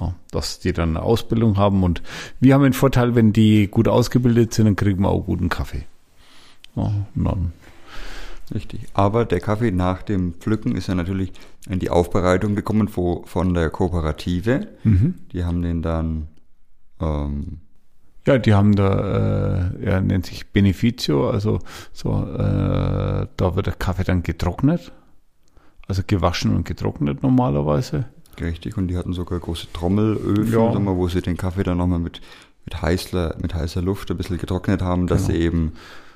[0.00, 2.00] Ja, dass die dann eine Ausbildung haben und
[2.40, 5.84] wir haben den Vorteil, wenn die gut ausgebildet sind, dann kriegen wir auch guten Kaffee.
[6.76, 7.52] Ja, dann
[8.54, 8.80] Richtig.
[8.94, 11.32] Aber der Kaffee nach dem Pflücken ist ja natürlich
[11.68, 14.68] in die Aufbereitung gekommen von der Kooperative.
[14.82, 15.16] Mhm.
[15.32, 16.28] Die haben den dann
[17.00, 17.58] ähm,
[18.26, 21.60] Ja, die haben da, äh, er nennt sich Beneficio, also
[21.92, 24.92] so, äh, da wird der Kaffee dann getrocknet,
[25.86, 28.06] also gewaschen und getrocknet normalerweise.
[28.40, 30.78] Richtig, und die hatten sogar große Trommelöfen, ja.
[30.78, 32.20] mal, wo sie den Kaffee dann nochmal mit,
[32.64, 35.38] mit, heißler, mit heißer Luft ein bisschen getrocknet haben, dass genau.
[35.38, 35.72] sie eben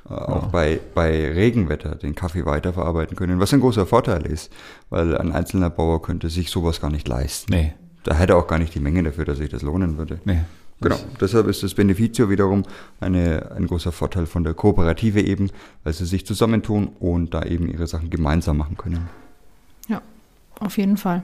[0.08, 0.48] äh, auch ja.
[0.48, 4.52] bei, bei Regenwetter den Kaffee weiterverarbeiten können, was ein großer Vorteil ist,
[4.90, 7.52] weil ein einzelner Bauer könnte sich sowas gar nicht leisten.
[7.52, 7.74] Nee.
[8.02, 10.20] Da hätte er auch gar nicht die Menge dafür, dass sich das lohnen würde.
[10.24, 10.40] Nee.
[10.80, 12.62] Genau, deshalb ist das Beneficio wiederum
[13.00, 15.50] eine, ein großer Vorteil von der Kooperative eben,
[15.84, 19.08] weil sie sich zusammentun und da eben ihre Sachen gemeinsam machen können.
[19.88, 20.00] Ja,
[20.58, 21.22] auf jeden Fall.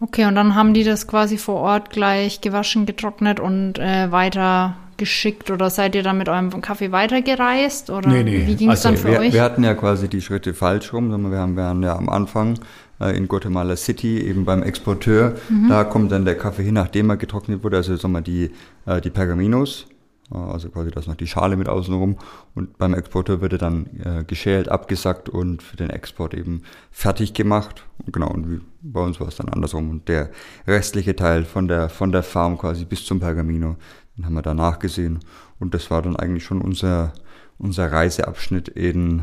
[0.00, 4.76] Okay, und dann haben die das quasi vor Ort gleich gewaschen, getrocknet und äh, weiter
[4.96, 8.46] geschickt oder seid ihr dann mit eurem Kaffee weitergereist oder nee, nee.
[8.46, 9.32] wie ging es also, dann für wir, euch?
[9.32, 12.58] Wir hatten ja quasi die Schritte falsch rum, wir haben, wir haben ja am Anfang
[13.00, 15.34] in Guatemala City, eben beim Exporteur.
[15.48, 15.68] Mhm.
[15.68, 17.78] Da kommt dann der Kaffee hin, nachdem er getrocknet wurde.
[17.78, 18.50] Also sagen wir die,
[18.86, 19.86] äh, die Pergaminos,
[20.32, 22.18] äh, also quasi das noch die Schale mit außenrum.
[22.54, 27.32] Und beim Exporteur wird er dann äh, geschält, abgesackt und für den Export eben fertig
[27.32, 27.84] gemacht.
[28.04, 29.90] Und genau, und wie, bei uns war es dann andersrum.
[29.90, 30.30] Und der
[30.66, 33.76] restliche Teil von der, von der Farm quasi bis zum Pergamino,
[34.16, 35.20] den haben wir danach gesehen.
[35.58, 37.12] Und das war dann eigentlich schon unser,
[37.58, 39.22] unser Reiseabschnitt in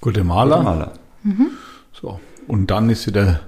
[0.00, 0.56] Guatemala.
[0.56, 0.92] Guatemala.
[1.22, 1.50] Mhm.
[1.92, 3.40] So, und dann ist wieder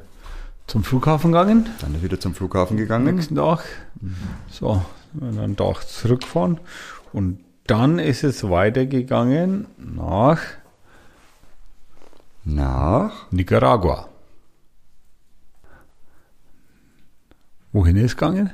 [0.66, 1.68] zum Flughafen gegangen.
[1.80, 3.14] Dann ist wieder zum Flughafen gegangen.
[3.14, 3.64] Nächsten Tag.
[4.00, 4.16] Mhm.
[4.50, 6.60] So, dann Tag zurückfahren.
[7.12, 10.40] Und dann ist es weitergegangen nach
[12.44, 14.08] nach Nicaragua.
[17.72, 18.50] Wohin ist es gegangen?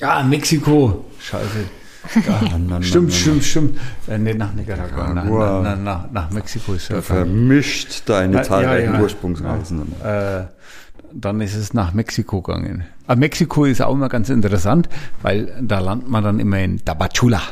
[0.00, 1.04] Ah, Mexiko.
[1.18, 1.79] Scheiße.
[2.14, 3.78] Ja, stimmt, stimmt, stimmt.
[4.08, 7.02] Äh, nee, nach Nicaragua, nach, nach, nach, Mexiko ist ja.
[7.02, 9.82] Vermischt deine zahlreichen ja, ja, Ursprungsreisen.
[10.02, 10.44] Äh,
[11.12, 12.84] dann ist es nach Mexiko gegangen.
[13.06, 14.88] Aber Mexiko ist auch immer ganz interessant,
[15.22, 17.42] weil da landet man dann immer in Tabachula.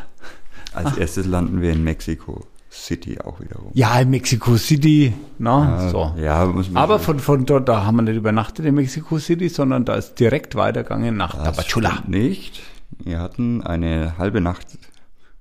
[0.72, 0.98] Als Ach.
[0.98, 3.70] erstes landen wir in Mexiko City auch wiederum.
[3.74, 5.12] Ja, in Mexico City.
[5.38, 6.12] Na, ja, so.
[6.18, 9.48] ja, muss man Aber von, von dort, da haben wir nicht übernachtet in Mexico City,
[9.48, 12.04] sondern da ist direkt weitergegangen nach das Tabachula.
[12.06, 12.62] Nicht.
[12.90, 14.78] Wir hatten eine halbe Nacht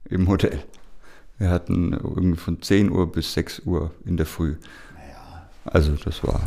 [0.06, 0.60] im Hotel.
[1.38, 4.56] Wir hatten irgendwie von 10 Uhr bis 6 Uhr in der Früh.
[5.66, 6.42] Also das war.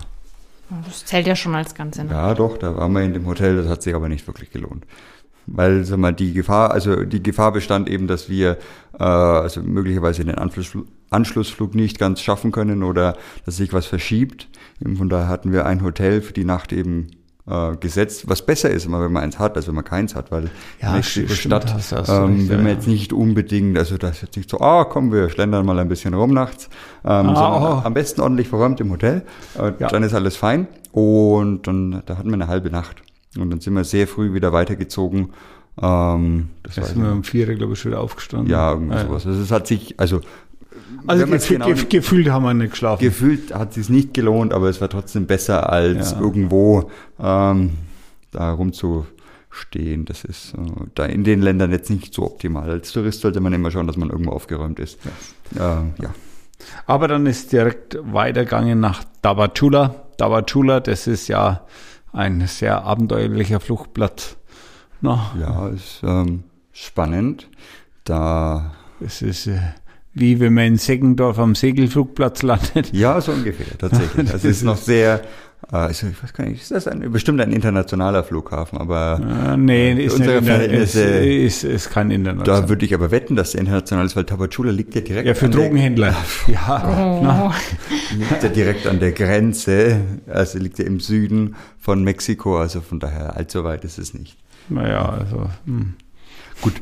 [0.87, 2.05] Das zählt ja schon als Ganze.
[2.05, 2.13] Ne?
[2.13, 4.85] Ja, doch, da waren wir in dem Hotel, das hat sich aber nicht wirklich gelohnt.
[5.47, 8.59] Weil, sag mal, die Gefahr, also die Gefahr bestand eben, dass wir
[8.99, 14.49] äh, also möglicherweise den Anschlussflug, Anschlussflug nicht ganz schaffen können oder dass sich was verschiebt.
[14.97, 17.09] Von daher hatten wir ein Hotel für die Nacht eben
[17.47, 20.51] äh, gesetzt, was besser ist, wenn man eins hat, als wenn man keins hat, weil
[20.81, 21.75] ja, nächste Stadt
[22.09, 25.31] ähm, will man jetzt nicht unbedingt, also das ist jetzt nicht so, ah, komm, wir
[25.31, 26.69] schlendern mal ein bisschen rum nachts,
[27.05, 27.87] ähm, ah, oh.
[27.87, 29.23] am besten ordentlich verräumt im Hotel,
[29.59, 29.89] äh, ja.
[29.89, 33.03] dann ist alles fein und dann, da hatten wir eine halbe Nacht
[33.39, 35.31] und dann sind wir sehr früh wieder weitergezogen.
[35.81, 38.51] Ähm, das da sind wir um vier, glaube ich, schon wieder aufgestanden.
[38.51, 39.27] Ja, irgendwie ah, sowas.
[39.27, 40.21] Also es hat sich, also
[41.07, 43.03] also gefühl, genau, gefühlt haben wir nicht geschlafen.
[43.03, 46.21] Gefühlt hat es sich nicht gelohnt, aber es war trotzdem besser als ja.
[46.21, 47.79] irgendwo ähm,
[48.31, 50.05] da rumzustehen.
[50.05, 50.59] Das ist äh,
[50.95, 52.71] da in den Ländern jetzt nicht so optimal.
[52.71, 54.99] Als Tourist sollte man immer schauen, dass man irgendwo aufgeräumt ist.
[55.57, 55.81] Ja.
[55.81, 56.15] Äh, ja.
[56.87, 59.95] Aber dann ist direkt weitergegangen nach Dabachula.
[60.19, 61.65] Dabachula, das ist ja
[62.13, 64.37] ein sehr abenteuerlicher Fluchtplatz.
[65.01, 65.33] Na.
[65.41, 67.49] Ja, ist ähm, spannend.
[68.05, 69.59] Da es ist äh,
[70.13, 72.93] wie wenn man in Seggendorf am Segelflugplatz landet.
[72.93, 74.31] Ja, so ungefähr, tatsächlich.
[74.33, 75.23] Das ist noch sehr,
[75.73, 79.57] äh, also ich weiß gar nicht, ist das ein, bestimmt ein internationaler Flughafen, aber äh,
[79.57, 82.63] nee, ist, unsere Verhältnisse, ist, ist, ist kein internationaler.
[82.63, 85.35] Da würde ich aber wetten, dass der international ist, weil Tapachula liegt ja direkt Ja,
[85.35, 86.17] für Drogenhändler.
[86.47, 88.15] Der, ja, oh.
[88.17, 92.99] liegt ja direkt an der Grenze, also liegt ja im Süden von Mexiko, also von
[92.99, 94.37] daher allzu weit ist es nicht.
[94.69, 95.49] Naja, also.
[95.67, 95.95] Hm.
[96.61, 96.75] Gut,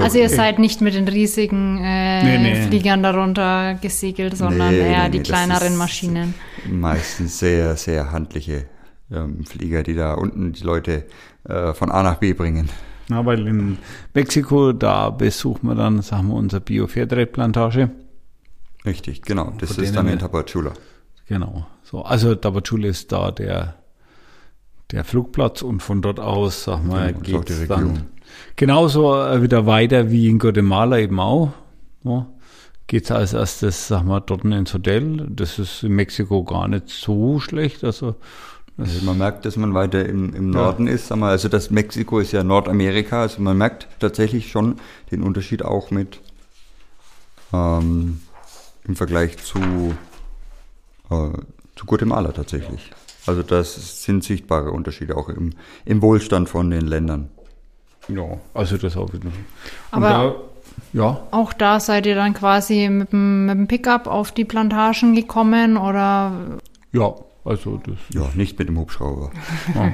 [0.00, 2.62] also ihr seid nicht mit den riesigen äh, nee, nee.
[2.66, 6.34] Fliegern darunter gesegelt, sondern nee, eher die kleineren Maschinen.
[6.70, 8.66] Meistens sehr, sehr handliche
[9.10, 11.04] ähm, Flieger, die da unten die Leute
[11.48, 12.68] äh, von A nach B bringen.
[13.08, 13.78] Na, weil in
[14.14, 17.90] Mexiko, da besuchen wir dann, sagen wir, unsere Bio-Fairtrade-Plantage.
[18.86, 19.52] Richtig, genau.
[19.58, 20.72] Das ist dann in Tapachula.
[21.26, 21.66] Genau.
[21.82, 23.74] So, also Tapachula ist da der,
[24.94, 28.06] der Flugplatz und von dort aus, sag mal, genau, geht es dann
[28.56, 31.52] Genauso äh, wieder weiter wie in Guatemala eben auch.
[32.04, 32.26] Ja.
[32.86, 35.26] Geht als erstes, sag mal, dort ins Hotel.
[35.30, 37.82] Das ist in Mexiko gar nicht so schlecht.
[37.82, 38.14] Also,
[38.76, 40.94] also man merkt, dass man weiter im, im Norden ja.
[40.94, 41.08] ist.
[41.08, 43.22] Sag mal, also das Mexiko ist ja Nordamerika.
[43.22, 44.76] Also man merkt tatsächlich schon
[45.10, 46.20] den Unterschied auch mit
[47.52, 48.20] ähm,
[48.84, 49.94] im Vergleich zu,
[51.10, 51.30] äh,
[51.74, 52.92] zu Guatemala tatsächlich.
[53.26, 57.30] Also das sind sichtbare Unterschiede auch im, im Wohlstand von den Ländern.
[58.08, 59.30] Ja, also das auch wieder.
[59.90, 60.34] Aber da,
[60.92, 61.26] ja.
[61.30, 65.76] auch da seid ihr dann quasi mit dem, mit dem Pickup auf die Plantagen gekommen
[65.76, 66.60] oder?
[66.92, 67.96] Ja, also das.
[68.10, 69.30] Ja, nicht mit dem Hubschrauber.
[69.74, 69.92] ja,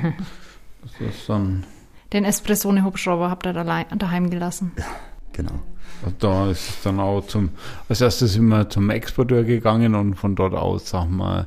[0.82, 1.64] das ist dann.
[2.12, 4.72] Den Espressone-Hubschrauber habt ihr da daheim gelassen.
[4.76, 4.84] Ja,
[5.32, 5.60] genau.
[6.02, 7.50] Also da ist es dann auch zum,
[7.88, 11.46] als erstes sind wir zum Exporteur gegangen und von dort aus, sag mal,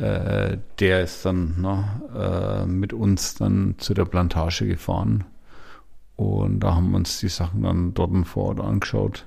[0.00, 5.24] äh, der ist dann ne, äh, mit uns dann zu der Plantage gefahren.
[6.16, 9.26] Und da haben wir uns die Sachen dann dort vor Ort angeschaut.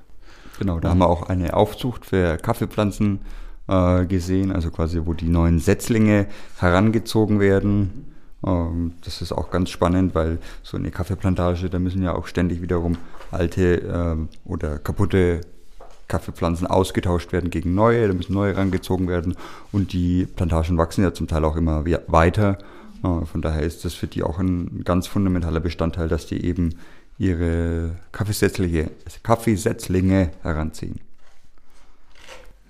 [0.58, 3.19] Genau, da haben wir auch eine Aufzucht für Kaffeepflanzen
[3.67, 6.27] äh, gesehen, also quasi, wo die neuen Setzlinge
[6.58, 8.13] herangezogen werden.
[8.45, 12.62] Ähm, das ist auch ganz spannend, weil so eine Kaffeeplantage, da müssen ja auch ständig
[12.62, 12.97] wiederum
[13.32, 15.41] alte ähm, oder kaputte
[16.10, 19.38] Kaffeepflanzen ausgetauscht werden gegen neue, da müssen neue herangezogen werden
[19.72, 22.58] und die Plantagen wachsen ja zum Teil auch immer weiter.
[23.02, 26.76] Von daher ist das für die auch ein ganz fundamentaler Bestandteil, dass die eben
[27.17, 28.91] ihre Kaffeesetzlinge,
[29.24, 31.00] Kaffeesetzlinge heranziehen.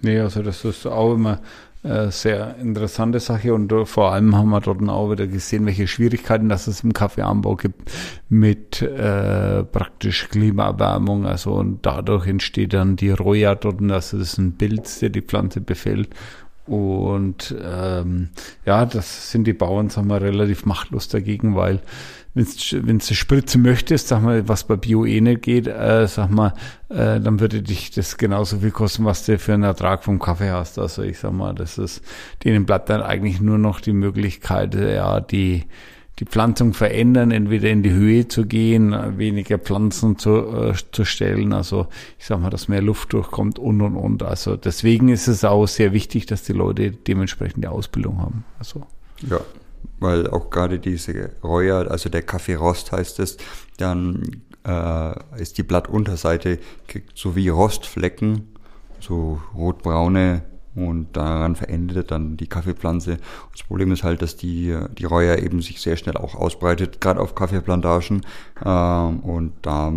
[0.02, 1.42] Nee, also das ist auch immer
[1.82, 6.50] sehr interessante Sache und uh, vor allem haben wir dort auch wieder gesehen, welche Schwierigkeiten
[6.50, 7.90] das es im Kaffeeanbau gibt
[8.28, 11.26] mit äh, praktisch Klimaerwärmung.
[11.26, 15.62] Also und dadurch entsteht dann die Roja dort, das ist ein Pilz, der die Pflanze
[15.62, 16.10] befällt
[16.70, 18.30] und ähm,
[18.64, 21.80] ja, das sind die Bauern, sagen wir, relativ machtlos dagegen, weil
[22.34, 26.54] wenn du spritzen möchtest, sag mal, was bei Bio eh nicht geht, äh, sag mal,
[26.90, 30.52] äh, dann würde dich das genauso viel kosten, was du für einen Ertrag vom Kaffee
[30.52, 30.78] hast.
[30.78, 32.04] Also ich sag mal, das ist,
[32.44, 35.66] denen bleibt dann eigentlich nur noch die Möglichkeit, ja, die
[36.20, 41.54] die Pflanzung verändern, entweder in die Höhe zu gehen, weniger Pflanzen zu, äh, zu stellen,
[41.54, 41.88] also
[42.18, 44.24] ich sag mal, dass mehr Luft durchkommt und und und.
[44.24, 48.44] Also deswegen ist es auch sehr wichtig, dass die Leute dementsprechend die Ausbildung haben.
[48.60, 48.86] Also.
[49.30, 49.40] Ja,
[50.00, 53.38] weil auch gerade diese Reuer, also der Kaffeerost heißt es,
[53.78, 58.48] dann äh, ist die Blattunterseite, kriegt so wie Rostflecken,
[59.00, 60.44] so rotbraune
[60.76, 63.18] und daran verendet dann die Kaffeepflanze.
[63.52, 67.20] Das Problem ist halt, dass die, die Reuer eben sich sehr schnell auch ausbreitet, gerade
[67.20, 68.22] auf Kaffeeplantagen.
[68.64, 69.92] Ähm, und da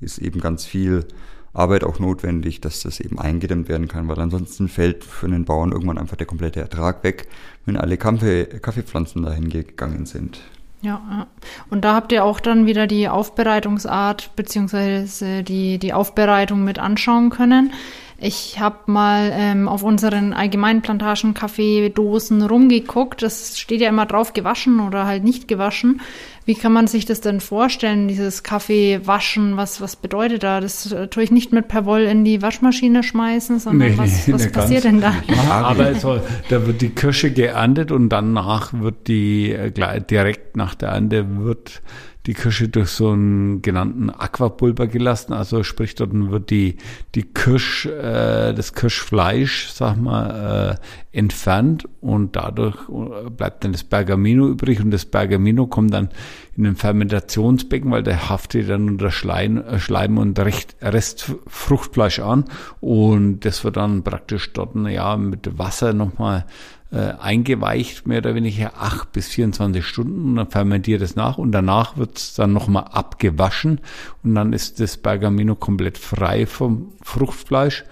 [0.00, 1.06] ist eben ganz viel
[1.54, 5.72] Arbeit auch notwendig, dass das eben eingedämmt werden kann, weil ansonsten fällt für den Bauern
[5.72, 7.28] irgendwann einfach der komplette Ertrag weg,
[7.66, 10.40] wenn alle Kaffee, Kaffeepflanzen dahin gegangen sind.
[10.80, 11.28] Ja,
[11.70, 17.30] und da habt ihr auch dann wieder die Aufbereitungsart beziehungsweise die, die Aufbereitung mit anschauen
[17.30, 17.72] können.
[18.18, 23.20] Ich habe mal ähm, auf unseren allgemeinen Plantagen Kaffeedosen rumgeguckt.
[23.20, 26.00] Das steht ja immer drauf, gewaschen oder halt nicht gewaschen.
[26.44, 29.56] Wie kann man sich das denn vorstellen, dieses Kaffee waschen?
[29.56, 30.60] Was, was bedeutet da?
[30.60, 34.30] Das äh, tue ich nicht mit per Woll in die Waschmaschine schmeißen, sondern nee, was,
[34.32, 35.14] was passiert denn da?
[35.48, 40.90] Aber also, da wird die Kirsche geerntet und danach wird die, äh, direkt nach der
[40.90, 41.82] Ernte wird
[42.26, 45.32] die Kirsche durch so einen genannten Aquapulver gelassen.
[45.32, 46.76] Also sprich, dort wird die,
[47.14, 53.84] die Kirsch, äh, das Kirschfleisch, sag mal, äh, entfernt und dadurch äh, bleibt dann das
[53.84, 56.10] Bergamino übrig und das Bergamino kommt dann
[56.56, 62.20] in ein Fermentationsbecken, weil der haftet dann unter Schleim, äh, Schleim und Rest, Rest Fruchtfleisch
[62.20, 62.44] an
[62.80, 66.46] und das wird dann praktisch dort ja mit Wasser nochmal
[66.92, 71.50] äh, eingeweicht, mehr oder weniger acht bis 24 Stunden und dann fermentiert es nach und
[71.52, 73.80] danach wird es dann nochmal abgewaschen
[74.22, 77.84] und dann ist das Bergamino komplett frei vom Fruchtfleisch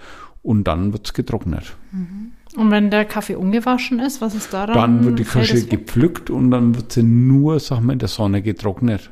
[0.43, 1.75] und dann wird es getrocknet.
[1.91, 2.33] Mhm.
[2.55, 4.75] Und wenn der Kaffee ungewaschen ist, was ist da dann?
[4.75, 8.41] Dann wird die Kirsche gepflückt und dann wird sie nur, sag mal, in der Sonne
[8.41, 9.09] getrocknet.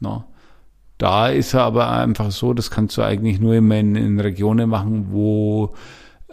[0.00, 0.24] No.
[0.98, 4.68] Da ist er aber einfach so, das kannst du eigentlich nur immer in, in Regionen
[4.68, 5.74] machen, wo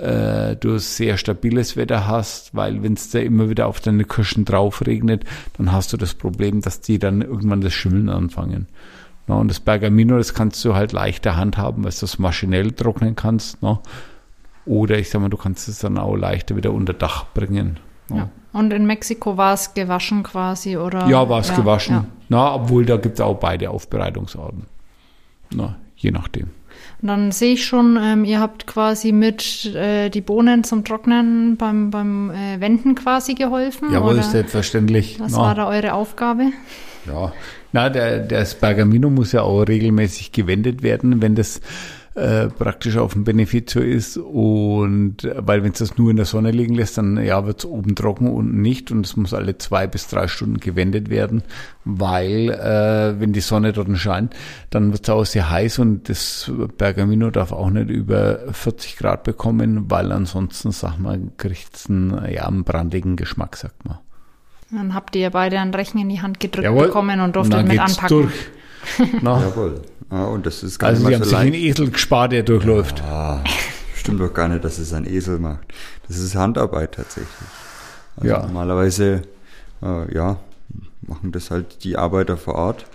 [0.02, 4.46] äh, du sehr stabiles Wetter hast, weil wenn es da immer wieder auf deine Kirschen
[4.46, 5.24] drauf regnet,
[5.58, 8.68] dann hast du das Problem, dass die dann irgendwann das Schimmeln anfangen.
[9.28, 13.16] Ja, und das Bergamino, das kannst du halt leichter handhaben, weil du das maschinell trocknen
[13.16, 13.62] kannst.
[13.62, 13.80] Ne?
[14.66, 17.80] Oder ich sag mal, du kannst es dann auch leichter wieder unter Dach bringen.
[18.10, 18.18] Ne?
[18.18, 18.30] Ja.
[18.54, 21.08] Und in Mexiko war es gewaschen quasi, oder?
[21.08, 21.96] Ja, war es ja, gewaschen.
[21.96, 22.06] Ja.
[22.30, 24.66] Na, obwohl da gibt es auch beide Aufbereitungsarten.
[25.54, 26.50] Na, je nachdem.
[27.02, 31.58] Und dann sehe ich schon, ähm, ihr habt quasi mit äh, die Bohnen zum Trocknen
[31.58, 33.92] beim, beim äh, Wenden quasi geholfen.
[33.92, 34.24] Jawohl, oder?
[34.24, 35.20] selbstverständlich.
[35.20, 35.40] Was ja.
[35.40, 36.52] war da eure Aufgabe?
[37.08, 37.34] Ja,
[37.72, 41.62] na, der, das Bergamino muss ja auch regelmäßig gewendet werden, wenn das
[42.14, 46.52] äh, praktisch auf dem Beneficio ist und weil wenn es das nur in der Sonne
[46.52, 49.88] liegen lässt, dann ja wird es oben trocken, unten nicht und es muss alle zwei
[49.88, 51.44] bis drei Stunden gewendet werden,
[51.86, 54.36] weil äh, wenn die Sonne dort scheint,
[54.72, 59.24] dann wird es auch sehr heiß und das Bergamino darf auch nicht über 40 Grad
[59.24, 64.00] bekommen, weil ansonsten, sag mal, kriegt es einen, ja, einen brandigen Geschmack, sagt man.
[64.70, 66.88] Dann habt ihr beide ein Rechen in die Hand gedrückt Jawohl.
[66.88, 68.24] bekommen und durftet und mit anpacken.
[68.24, 68.34] Durch.
[69.22, 69.82] Jawohl.
[70.12, 73.00] Ja, und das ist gar also sie haben so sich einen Esel gespart, der durchläuft.
[73.00, 73.44] Ja,
[73.96, 75.62] stimmt doch gar nicht, dass es ein Esel macht.
[76.08, 77.30] Das ist Handarbeit tatsächlich.
[78.18, 78.42] Also ja.
[78.42, 79.22] Normalerweise,
[79.82, 80.40] äh, ja,
[81.02, 82.86] machen das halt die Arbeiter vor Ort,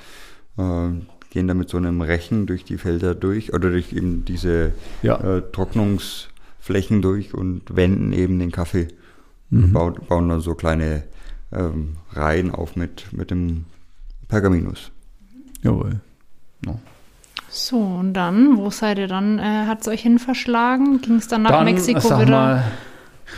[0.59, 0.89] äh,
[1.31, 4.73] gehen da mit so einem Rechen durch die Felder durch oder durch eben diese
[5.03, 5.19] ja.
[5.21, 8.89] äh, Trocknungsflächen durch und wenden eben den Kaffee.
[9.51, 9.73] Mhm.
[9.73, 11.05] Bauen, bauen dann so kleine
[11.53, 13.65] ähm, Reihen auf mit, mit dem
[14.29, 14.91] Pergaminus.
[15.63, 16.01] Jawohl.
[16.65, 16.79] No.
[17.49, 19.39] So, und dann, wo seid ihr dann?
[19.39, 21.01] Äh, Hat es euch hin verschlagen?
[21.01, 22.65] Ging es dann nach dann, Mexiko wieder mal,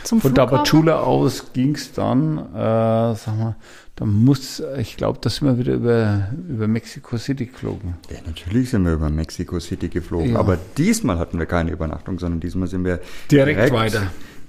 [0.03, 3.55] zum Von Dabachula aus ging es dann, äh, sag mal,
[3.95, 7.95] da muss, ich glaube, da sind wir wieder über, über Mexico City geflogen.
[8.09, 10.39] Ja, natürlich sind wir über Mexico City geflogen, ja.
[10.39, 14.03] aber diesmal hatten wir keine Übernachtung, sondern diesmal sind wir direkt, direkt weiter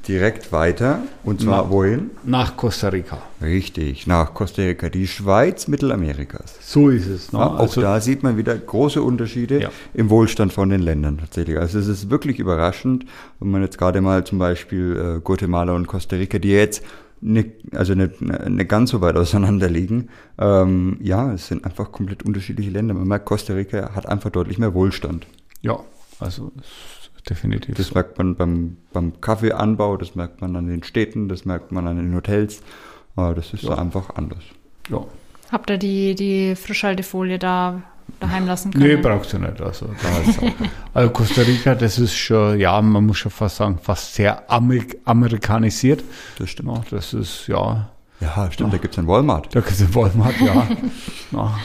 [0.09, 1.01] direkt weiter.
[1.25, 2.11] Und zwar nach, wohin?
[2.25, 3.23] Nach Costa Rica.
[3.43, 6.59] Richtig, nach Costa Rica, die Schweiz Mittelamerikas.
[6.61, 7.33] So ist es.
[7.33, 7.39] Ne?
[7.39, 9.71] Ja, auch also, da sieht man wieder große Unterschiede ja.
[9.95, 11.59] im Wohlstand von den Ländern tatsächlich.
[11.59, 13.05] Also es ist wirklich überraschend,
[13.39, 16.83] wenn man jetzt gerade mal zum Beispiel äh, Guatemala und Costa Rica, die jetzt
[17.21, 20.09] nicht, also nicht, nicht ganz so weit auseinander liegen.
[20.39, 22.95] Ähm, ja, es sind einfach komplett unterschiedliche Länder.
[22.95, 25.27] Man merkt, Costa Rica hat einfach deutlich mehr Wohlstand.
[25.63, 25.81] Ja,
[26.19, 26.53] also
[27.29, 27.77] definitiv.
[27.77, 31.87] Das merkt man beim, beim Kaffeeanbau, das merkt man an den Städten, das merkt man
[31.87, 32.63] an den Hotels.
[33.17, 33.77] Das ist ja.
[33.77, 34.43] einfach anders.
[34.89, 35.05] Ja.
[35.53, 37.83] Habt ihr die, die Frischhaltefolie da
[38.21, 38.85] daheim lassen können?
[38.85, 39.61] Nee, brauchst du nicht.
[39.61, 39.91] Also,
[40.95, 44.99] also Costa Rica, das ist schon, ja, man muss schon fast sagen, fast sehr Amerik
[45.05, 46.03] amerikanisiert.
[46.39, 46.71] Das stimmt.
[46.77, 47.91] Ja, das ist, ja.
[48.21, 48.79] Ja, stimmt, ja.
[48.79, 49.55] da gibt es einen Walmart.
[49.55, 50.69] Da gibt es einen Walmart, ja.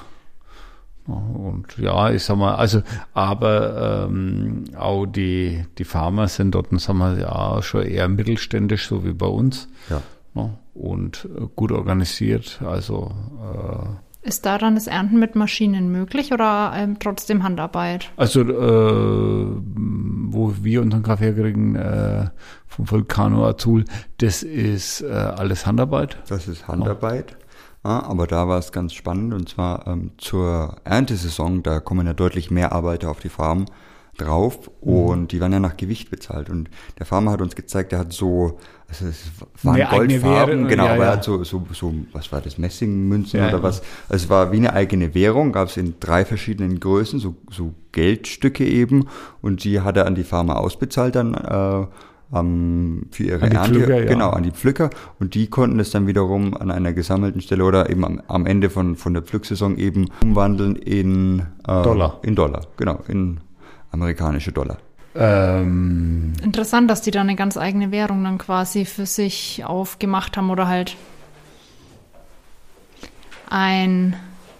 [1.07, 2.81] Und ja, ich sag mal, also,
[3.13, 9.05] aber ähm, auch die, die Farmer sind dort, sagen wir, ja, schon eher mittelständisch, so
[9.05, 9.67] wie bei uns.
[9.89, 10.01] Ja.
[10.33, 10.57] Ne?
[10.73, 12.59] Und äh, gut organisiert.
[12.65, 18.09] Also äh, ist da dann das Ernten mit Maschinen möglich oder ähm, trotzdem Handarbeit?
[18.17, 22.29] Also, äh, wo wir unseren Kaffee kriegen äh,
[22.65, 23.85] vom Vulcano Azul,
[24.17, 26.17] das ist äh, alles Handarbeit.
[26.27, 27.37] Das ist Handarbeit.
[27.85, 32.13] Ja, aber da war es ganz spannend und zwar ähm, zur Erntesaison, da kommen ja
[32.13, 33.65] deutlich mehr Arbeiter auf die Farm
[34.17, 34.91] drauf mhm.
[34.91, 36.49] und die werden ja nach Gewicht bezahlt.
[36.49, 39.29] Und der Farmer hat uns gezeigt, er hat so, also es
[39.61, 43.39] waren eine Goldfarben, genau, ja, aber er hat so, so, so, was war das, Messingmünzen
[43.39, 43.83] ja, oder was?
[44.09, 47.75] Also es war wie eine eigene Währung, gab es in drei verschiedenen Größen, so, so
[47.91, 49.07] Geldstücke eben
[49.43, 51.85] und die hat er an die Farmer ausbezahlt dann äh,
[52.35, 54.05] ähm, für ihre an Ernte, Pflücker, ja.
[54.05, 57.89] genau, an die Pflücker und die konnten es dann wiederum an einer gesammelten Stelle oder
[57.89, 62.19] eben am, am Ende von, von der Pflücksaison eben umwandeln in äh, Dollar.
[62.23, 63.39] In Dollar, genau, in
[63.91, 64.77] amerikanische Dollar.
[65.15, 70.49] Ähm, Interessant, dass die da eine ganz eigene Währung dann quasi für sich aufgemacht haben
[70.49, 70.97] oder halt
[73.49, 74.15] ein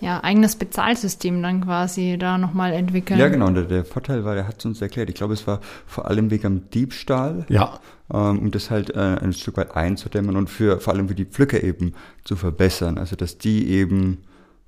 [0.05, 3.19] ja, eigenes Bezahlsystem dann quasi da nochmal entwickeln.
[3.19, 3.47] Ja, genau.
[3.47, 5.09] Und der, der Vorteil war, der hat es uns erklärt.
[5.09, 7.43] Ich glaube, es war vor allem wegen am Diebstahl.
[7.49, 7.79] Ja.
[8.13, 11.25] Ähm, um das halt äh, ein Stück weit einzudämmen und für vor allem für die
[11.25, 12.99] Pflücker eben zu verbessern.
[12.99, 14.19] Also, dass die eben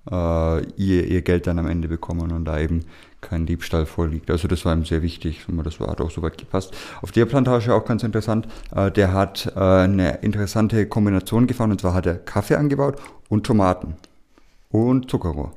[0.09, 2.85] äh, ihr, ihr Geld dann am Ende bekommen und da eben
[3.21, 4.31] kein Diebstahl vorliegt.
[4.31, 5.45] Also das war ihm sehr wichtig.
[5.63, 6.75] Das hat auch soweit gepasst.
[7.03, 8.47] Auf der Plantage auch ganz interessant.
[8.75, 13.45] Äh, der hat äh, eine interessante Kombination gefahren und zwar hat er Kaffee angebaut und
[13.45, 13.97] Tomaten
[14.69, 15.53] und Zuckerrohr.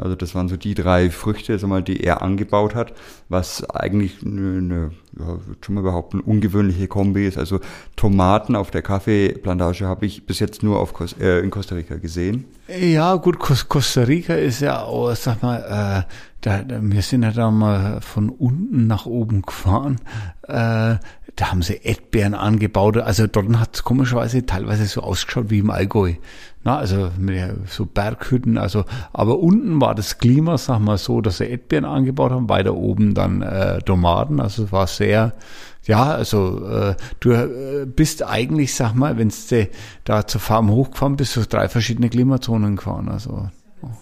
[0.00, 2.92] Also das waren so die drei Früchte, mal, die er angebaut hat,
[3.28, 7.38] was eigentlich eine, eine ja, schon mal behaupten, ungewöhnliche Kombi ist.
[7.38, 7.60] Also
[7.96, 12.44] Tomaten auf der Kaffeeplantage habe ich bis jetzt nur auf, äh, in Costa Rica gesehen.
[12.68, 17.50] Ja, gut, Costa Rica ist ja auch, sag mal, äh, da, wir sind ja da
[17.50, 19.96] mal von unten nach oben gefahren.
[20.42, 20.96] Äh,
[21.38, 22.96] da haben sie Erdbeeren angebaut.
[22.98, 26.14] Also dort hat es komischerweise teilweise so ausgeschaut wie im Allgäu.
[26.68, 27.10] Na, also
[27.66, 32.30] so Berghütten, also, aber unten war das Klima, sag mal so, dass sie Erdbeeren angebaut
[32.30, 35.32] haben, weiter oben dann äh, Tomaten, also es war sehr,
[35.84, 39.68] ja, also äh, du äh, bist eigentlich, sag mal, wenn du
[40.04, 43.48] da zur Farm hochgefahren bist, so drei verschiedene Klimazonen gefahren, also.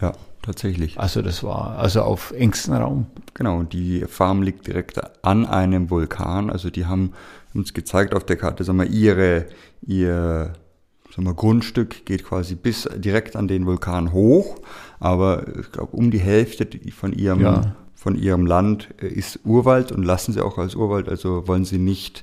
[0.01, 0.99] Ja, tatsächlich.
[0.99, 3.07] Also das war also auf engstem Raum.
[3.35, 7.13] Genau, die Farm liegt direkt an einem Vulkan, also die haben
[7.55, 9.47] uns gezeigt auf der Karte, sag mal, ihre,
[9.87, 10.55] ihr
[11.17, 14.61] sagen wir, Grundstück geht quasi bis direkt an den Vulkan hoch,
[15.01, 17.75] aber ich glaube, um die Hälfte von ihrem, ja.
[17.95, 21.79] von ihrem Land äh, ist Urwald und lassen sie auch als Urwald, also wollen sie
[21.79, 22.23] nicht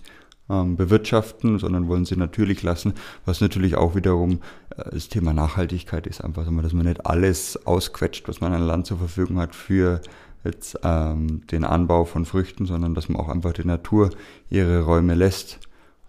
[0.49, 2.93] ähm, bewirtschaften, sondern wollen sie natürlich lassen,
[3.25, 4.41] was natürlich auch wiederum
[4.77, 8.85] äh, das Thema Nachhaltigkeit ist, einfach, dass man nicht alles ausquetscht, was man an Land
[8.85, 10.01] zur Verfügung hat für
[10.43, 14.11] jetzt ähm, den Anbau von Früchten, sondern dass man auch einfach der Natur
[14.49, 15.59] ihre Räume lässt.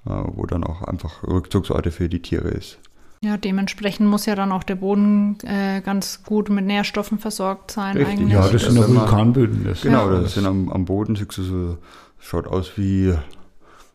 [0.07, 2.79] Äh, wo dann auch einfach Rückzugsorte für die Tiere ist.
[3.23, 7.97] Ja, dementsprechend muss ja dann auch der Boden äh, ganz gut mit Nährstoffen versorgt sein
[7.97, 8.35] Richtig, eigentlich.
[8.35, 9.65] Ja, das sind ja Vulkanböden.
[9.65, 10.21] Das genau, ja.
[10.21, 11.79] das sind am, am Boden, siehst du so,
[12.19, 13.15] schaut aus wie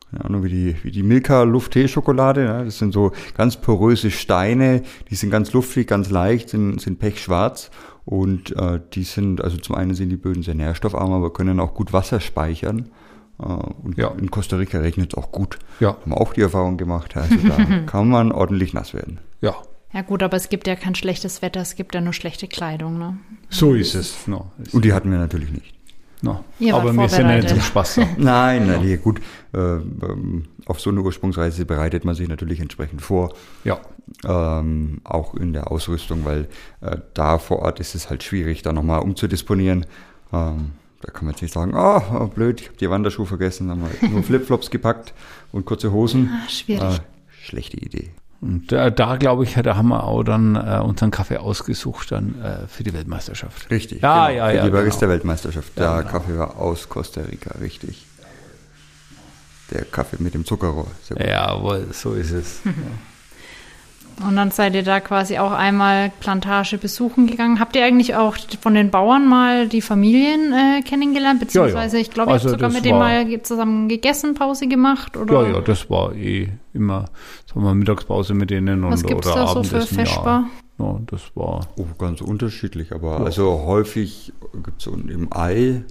[0.09, 2.43] keine Ahnung, wie die, wie die Milka Luft-Tee-Schokolade.
[2.43, 2.63] Ja.
[2.63, 4.81] Das sind so ganz poröse Steine,
[5.11, 7.69] die sind ganz luftig, ganz leicht, sind, sind pechschwarz.
[8.05, 11.75] Und äh, die sind, also zum einen sind die Böden sehr nährstoffarm, aber können auch
[11.75, 12.89] gut Wasser speichern.
[13.39, 14.09] Äh, und ja.
[14.09, 15.59] in Costa Rica regnet es auch gut.
[15.79, 15.97] Ja.
[16.01, 17.15] Haben wir auch die Erfahrung gemacht.
[17.15, 19.19] Also da kann man ordentlich nass werden.
[19.41, 19.55] Ja.
[19.91, 22.99] Ja gut, aber es gibt ja kein schlechtes Wetter, es gibt ja nur schlechte Kleidung.
[22.99, 23.17] Ne?
[23.49, 24.27] So ist es.
[24.27, 25.73] No, ist und die hatten wir natürlich nicht.
[26.21, 26.43] No.
[26.71, 28.01] Aber wir sind ja nicht zum Spaß da.
[28.17, 28.97] nein, nein, ja.
[28.97, 29.19] gut.
[29.53, 33.33] Äh, ähm, auf so eine Ursprungsreise bereitet man sich natürlich entsprechend vor.
[33.63, 33.79] Ja.
[34.25, 36.49] Ähm, auch in der Ausrüstung, weil
[36.81, 39.85] äh, da vor Ort ist es halt schwierig, da nochmal umzudisponieren.
[40.33, 40.71] Ähm,
[41.01, 44.09] da kann man jetzt nicht sagen, oh, blöd, ich habe die Wanderschuhe vergessen, haben wir
[44.09, 45.13] nur Flipflops gepackt
[45.51, 46.29] und kurze Hosen.
[46.31, 46.97] Ah, schwierig.
[46.97, 46.99] Äh,
[47.41, 48.11] schlechte Idee.
[48.41, 52.41] Und da, da glaube ich, da haben wir auch dann äh, unseren Kaffee ausgesucht dann
[52.41, 53.69] äh, für die Weltmeisterschaft.
[53.69, 54.01] Richtig.
[54.01, 54.37] Ja, genau.
[54.37, 54.63] ja, für ja.
[54.63, 55.77] Die Barista-Weltmeisterschaft.
[55.77, 56.11] Der ja, genau.
[56.11, 58.05] Kaffee war aus Costa Rica, richtig.
[59.71, 60.87] Der Kaffee mit dem Zuckerrohr.
[61.17, 62.61] Jawohl, so ist es.
[62.65, 62.71] ja.
[64.27, 67.59] Und dann seid ihr da quasi auch einmal Plantage besuchen gegangen.
[67.59, 71.39] Habt ihr eigentlich auch von den Bauern mal die Familien äh, kennengelernt?
[71.39, 72.07] Beziehungsweise, ja, ja.
[72.07, 75.43] ich glaube, also ihr habt sogar mit denen mal zusammen gegessen, Pause gemacht, oder?
[75.43, 77.05] Ja, ja, das war eh immer,
[77.45, 80.49] sagen wir, Mittagspause mit denen Was und gibt's oder da so für Feschbar?
[80.77, 80.85] Ja.
[80.85, 81.67] ja, das war.
[81.77, 85.83] Oh, ganz unterschiedlich, aber also häufig gibt es so im Ei,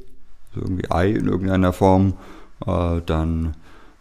[0.54, 2.14] so irgendwie Ei in irgendeiner Form,
[2.66, 3.54] äh, dann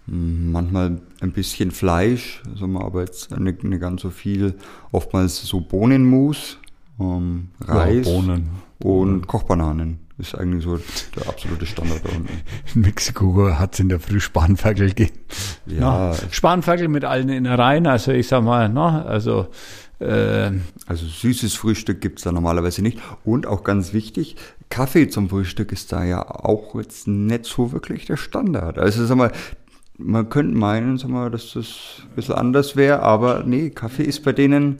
[0.06, 4.56] manchmal ein bisschen Fleisch, also man aber jetzt nicht, nicht ganz so viel.
[4.92, 6.58] Oftmals so Bohnenmus,
[7.00, 8.50] ähm, Reis ja, Bohnen.
[8.84, 10.00] und Kochbananen.
[10.20, 10.80] Ist eigentlich so
[11.16, 12.42] der absolute Standard da unten.
[12.74, 15.20] In Mexiko hat es in der Früh Spanferkel gegeben.
[15.68, 16.10] Ja.
[16.10, 19.48] No, Spanferkel mit allen Innereien, also ich sag mal, no, also
[20.00, 20.52] äh,
[20.88, 23.00] also süßes Frühstück gibt es da normalerweise nicht.
[23.26, 24.36] Und auch ganz wichtig,
[24.70, 28.78] Kaffee zum Frühstück ist da ja auch jetzt nicht so wirklich der Standard.
[28.78, 29.32] Also sag mal,
[29.98, 34.24] man könnte meinen, sag mal, dass das ein bisschen anders wäre, aber nee, Kaffee ist
[34.24, 34.80] bei denen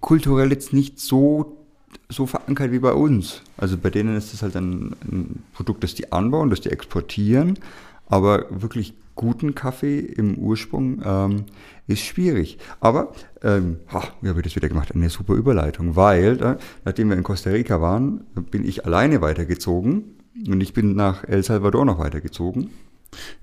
[0.00, 1.66] kulturell jetzt nicht so,
[2.08, 3.42] so verankert wie bei uns.
[3.56, 7.58] Also bei denen ist es halt ein, ein Produkt, das die anbauen, das die exportieren,
[8.06, 11.44] aber wirklich guten Kaffee im Ursprung ähm,
[11.88, 12.58] ist schwierig.
[12.80, 13.12] Aber,
[13.42, 14.94] ähm, ha, wie habe ich das wieder gemacht?
[14.94, 20.16] Eine super Überleitung, weil, äh, nachdem wir in Costa Rica waren, bin ich alleine weitergezogen
[20.46, 22.70] und ich bin nach El Salvador noch weitergezogen.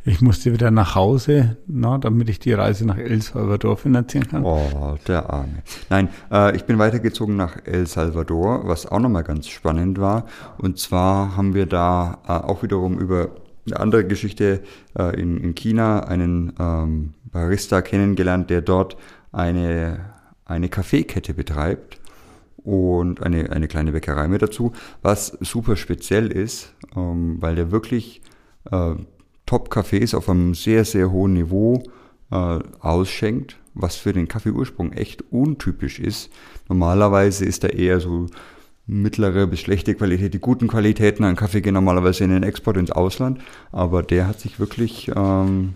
[0.03, 4.45] Ich musste wieder nach Hause, na, damit ich die Reise nach El Salvador finanzieren kann.
[4.45, 5.63] Oh, der Arme.
[5.89, 10.26] Nein, äh, ich bin weitergezogen nach El Salvador, was auch nochmal ganz spannend war.
[10.57, 13.32] Und zwar haben wir da äh, auch wiederum über
[13.66, 14.61] eine andere Geschichte
[14.97, 18.95] äh, in, in China einen ähm, Barista kennengelernt, der dort
[19.32, 20.13] eine,
[20.45, 21.99] eine Kaffeekette betreibt
[22.57, 28.22] und eine, eine kleine Bäckerei mit dazu, was super speziell ist, ähm, weil der wirklich
[28.72, 28.93] äh,
[29.46, 31.84] Top-Cafés auf einem sehr, sehr hohen Niveau
[32.32, 36.32] äh, ausschenkt, was für den Kaffeeursprung echt untypisch ist.
[36.68, 38.28] Normalerweise ist da eher so
[38.88, 40.34] mittlere bis schlechte Qualität.
[40.34, 43.39] Die guten Qualitäten an Kaffee gehen normalerweise in den Export ins Ausland,
[43.72, 45.74] aber der hat sich wirklich ähm,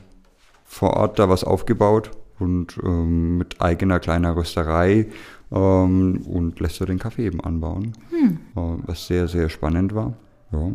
[0.66, 5.08] vor Ort da was aufgebaut und ähm, mit eigener kleiner Rösterei
[5.52, 8.40] ähm, und lässt er den Kaffee eben anbauen, hm.
[8.56, 10.14] äh, was sehr, sehr spannend war.
[10.52, 10.72] Ja.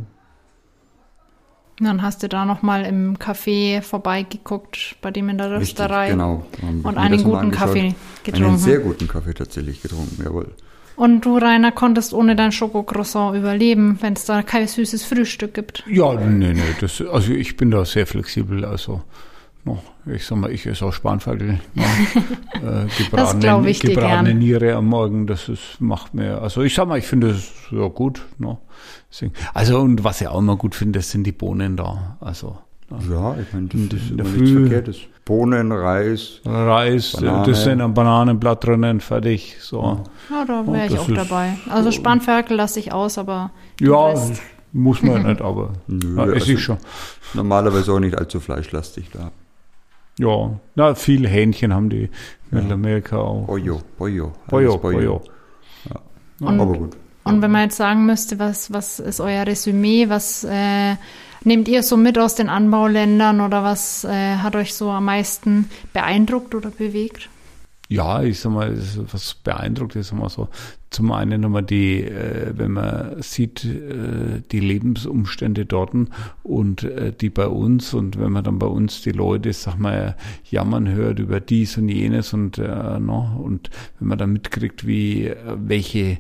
[1.81, 6.11] Dann hast du da nochmal im Café vorbeigeguckt, bei dem in der Rösterei.
[6.11, 6.47] Genau.
[6.83, 8.49] Und einen guten Kaffee getrunken.
[8.49, 10.53] Einen sehr guten Kaffee tatsächlich getrunken, jawohl.
[10.97, 15.83] Und du, Rainer, konntest ohne dein Schokocroissant überleben, wenn es da kein süßes Frühstück gibt?
[15.89, 16.63] Ja, nee, nee.
[16.81, 18.65] Das, also ich bin da sehr flexibel.
[18.65, 19.03] Also
[20.07, 21.59] ich sag mal, ich esse auch Spanferkel.
[21.75, 21.83] No,
[22.55, 26.99] äh, gebratene, ich gebratene Niere am Morgen, das ist, macht mir, also ich sag mal,
[26.99, 28.23] ich finde es ja gut.
[28.39, 28.61] No.
[29.55, 32.17] Also und was ich auch immer gut finde, sind die Bohnen da.
[32.21, 32.59] Also
[32.91, 34.97] ja, ich meine, das, das ist immer nichts Verkehrtes.
[35.25, 36.41] Bohnen, Reis.
[36.45, 37.47] Reis, Banane.
[37.47, 39.57] das sind ein Bananenblatt drinnen, fertig.
[39.61, 40.05] So.
[40.31, 41.57] Ja, da wäre ich auch dabei.
[41.71, 43.51] Also Spanferkel lasse ich aus, aber.
[43.81, 44.43] Ja, Rest.
[44.73, 46.77] muss man nicht, aber Nö, ja, also schon.
[47.33, 49.31] Normalerweise auch nicht allzu fleischlastig da.
[50.19, 52.09] Ja, na, viel Hähnchen haben die
[52.53, 53.47] in Amerika auch.
[53.47, 54.33] Boyo, Boyo.
[54.49, 55.23] Boyo, Boyo.
[55.91, 56.49] Ja.
[56.49, 56.97] aber gut.
[57.25, 60.97] Und wenn man jetzt sagen müsste, was, was ist euer Resümee, was äh,
[61.43, 65.71] nehmt ihr so mit aus den Anbauländern oder was äh, hat euch so am meisten
[65.93, 67.29] beeindruckt oder bewegt?
[67.89, 68.77] ja, ich sag mal,
[69.13, 70.49] was beeindruckt ist immer so.
[70.95, 75.91] Zum einen nochmal die, äh, wenn man sieht, äh, die Lebensumstände dort
[76.45, 80.17] und äh, die bei uns und wenn man dann bei uns die Leute, sag mal,
[80.49, 85.27] jammern hört über dies und jenes und, äh, no, und wenn man dann mitkriegt, wie,
[85.27, 86.19] äh, welche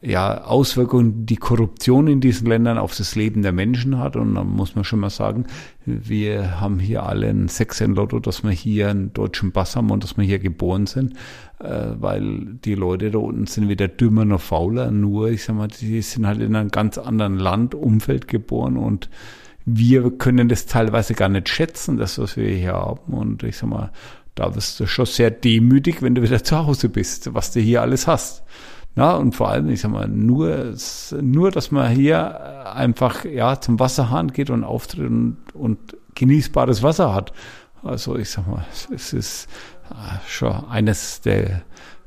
[0.00, 4.16] ja, Auswirkungen die Korruption in diesen Ländern auf das Leben der Menschen hat.
[4.16, 5.46] Und dann muss man schon mal sagen,
[5.84, 9.90] wir haben hier alle ein Sex in Lotto, dass wir hier einen deutschen Pass haben
[9.90, 11.14] und dass wir hier geboren sind,
[11.60, 16.02] weil die Leute da unten sind weder dümmer noch fauler, nur, ich sag mal, die
[16.02, 19.10] sind halt in einem ganz anderen Land, Umfeld geboren und
[19.64, 23.12] wir können das teilweise gar nicht schätzen, das, was wir hier haben.
[23.12, 23.90] Und ich sag mal,
[24.34, 27.82] da wirst du schon sehr demütig, wenn du wieder zu Hause bist, was du hier
[27.82, 28.44] alles hast.
[28.94, 30.74] Na, und vor allem, ich sag mal, nur,
[31.20, 35.78] nur, dass man hier einfach, ja, zum Wasserhahn geht und auftritt und, und
[36.14, 37.32] genießbares Wasser hat.
[37.82, 39.77] Also, ich sag mal, es ist äh,
[40.26, 41.62] schon eines der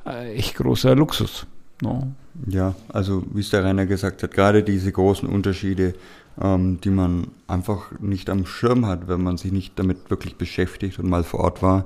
[0.06, 1.46] äh, echt großer Luxus.
[1.82, 2.12] No?
[2.48, 5.94] Ja, also, wie es der Rainer gesagt hat, gerade diese großen Unterschiede,
[6.42, 11.00] ähm, die man einfach nicht am Schirm hat, wenn man sich nicht damit wirklich beschäftigt
[11.00, 11.86] und mal vor Ort war,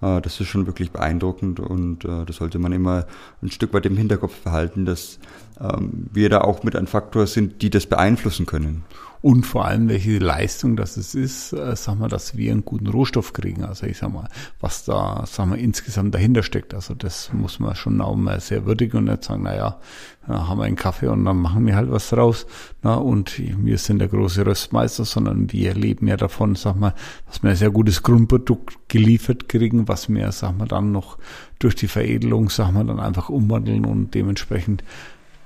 [0.00, 3.06] äh, das ist schon wirklich beeindruckend und äh, das sollte man immer
[3.42, 5.18] ein Stück weit im Hinterkopf behalten, dass
[5.60, 8.84] wir da auch mit ein Faktor sind, die das beeinflussen können
[9.20, 13.32] und vor allem welche Leistung das ist, äh, sag mal, dass wir einen guten Rohstoff
[13.32, 13.64] kriegen.
[13.64, 14.28] Also ich sag mal,
[14.60, 16.72] was da, sag mal, insgesamt dahinter steckt.
[16.74, 19.80] Also das muss man schon auch mal sehr würdigen und nicht sagen, naja,
[20.26, 22.46] haben wir einen Kaffee und dann machen wir halt was draus.
[22.82, 26.94] Na, und wir sind der große Röstmeister, sondern wir leben ja davon, sag mal,
[27.26, 31.18] dass wir ein sehr gutes Grundprodukt geliefert kriegen, was wir, sag mal, dann noch
[31.58, 34.84] durch die Veredelung, sag mal, dann einfach umwandeln und dementsprechend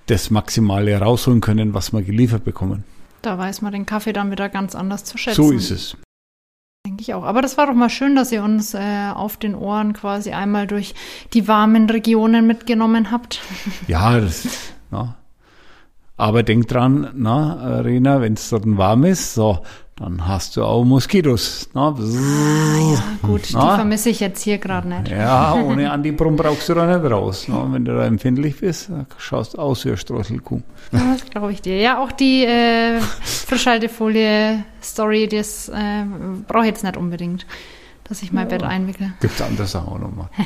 [0.07, 2.84] das Maximale rausholen können, was wir geliefert bekommen.
[3.22, 5.42] Da weiß man den Kaffee dann wieder ganz anders zu schätzen.
[5.42, 5.96] So ist es.
[6.84, 7.22] Denke ich auch.
[7.22, 10.66] Aber das war doch mal schön, dass ihr uns äh, auf den Ohren quasi einmal
[10.66, 10.94] durch
[11.32, 13.40] die warmen Regionen mitgenommen habt.
[13.86, 14.48] Ja, das,
[14.90, 15.16] na.
[16.16, 19.61] aber denk dran, na, Rena, wenn es dort warm ist, so,
[20.03, 21.68] dann hast du auch Moskitos.
[21.74, 23.61] Na, ah, ja, gut, na?
[23.61, 25.07] die vermisse ich jetzt hier gerade nicht.
[25.09, 27.44] Ja, ohne Antibrum brauchst du da nicht raus.
[27.46, 30.61] Na, wenn du da empfindlich bist, schaust aus wie eine Streuselkuh.
[30.90, 31.78] Ja, das glaube ich dir.
[31.78, 36.05] Ja, auch die äh, Frischhaltefolie-Story, das äh,
[36.48, 37.46] brauche ich jetzt nicht unbedingt,
[38.05, 39.12] dass ich mein ja, Bett einwickle.
[39.20, 40.30] Gibt es andere Sachen auch nochmal.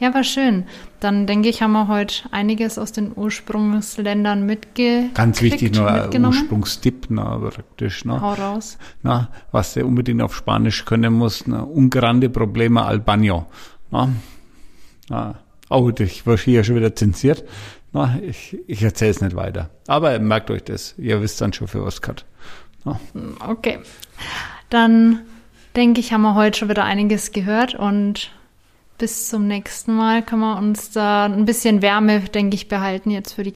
[0.00, 0.64] Ja, war schön.
[1.00, 5.14] Dann denke ich, haben wir heute einiges aus den Ursprungsländern mitgenommen.
[5.14, 8.04] Ganz wichtig, nur ein Ursprungstipp, na, praktisch.
[8.04, 8.78] Na, Hau raus.
[9.02, 13.46] Na, was der unbedingt auf Spanisch können muss, na, un grande problema al baño.
[13.90, 14.08] Na,
[15.08, 15.34] na,
[15.70, 17.44] oh, ich war hier schon wieder zensiert.
[17.92, 19.70] Na, ich, ich erzähle es nicht weiter.
[19.86, 20.94] Aber merkt euch das.
[20.98, 22.24] Ihr wisst dann schon für was Cut.
[23.46, 23.78] Okay.
[24.70, 25.20] Dann
[25.76, 28.30] denke ich, haben wir heute schon wieder einiges gehört und
[28.98, 33.32] bis zum nächsten Mal können wir uns da ein bisschen Wärme, denke ich, behalten jetzt
[33.32, 33.54] für die.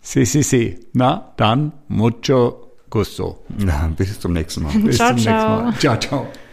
[0.00, 0.78] Si, si, si.
[0.92, 3.44] Na, dann mucho gusto.
[3.48, 4.72] Na, bis zum nächsten Mal.
[4.78, 5.62] bis ciao, zum ciao.
[5.62, 5.78] nächsten Mal.
[5.78, 6.47] Ciao, ciao.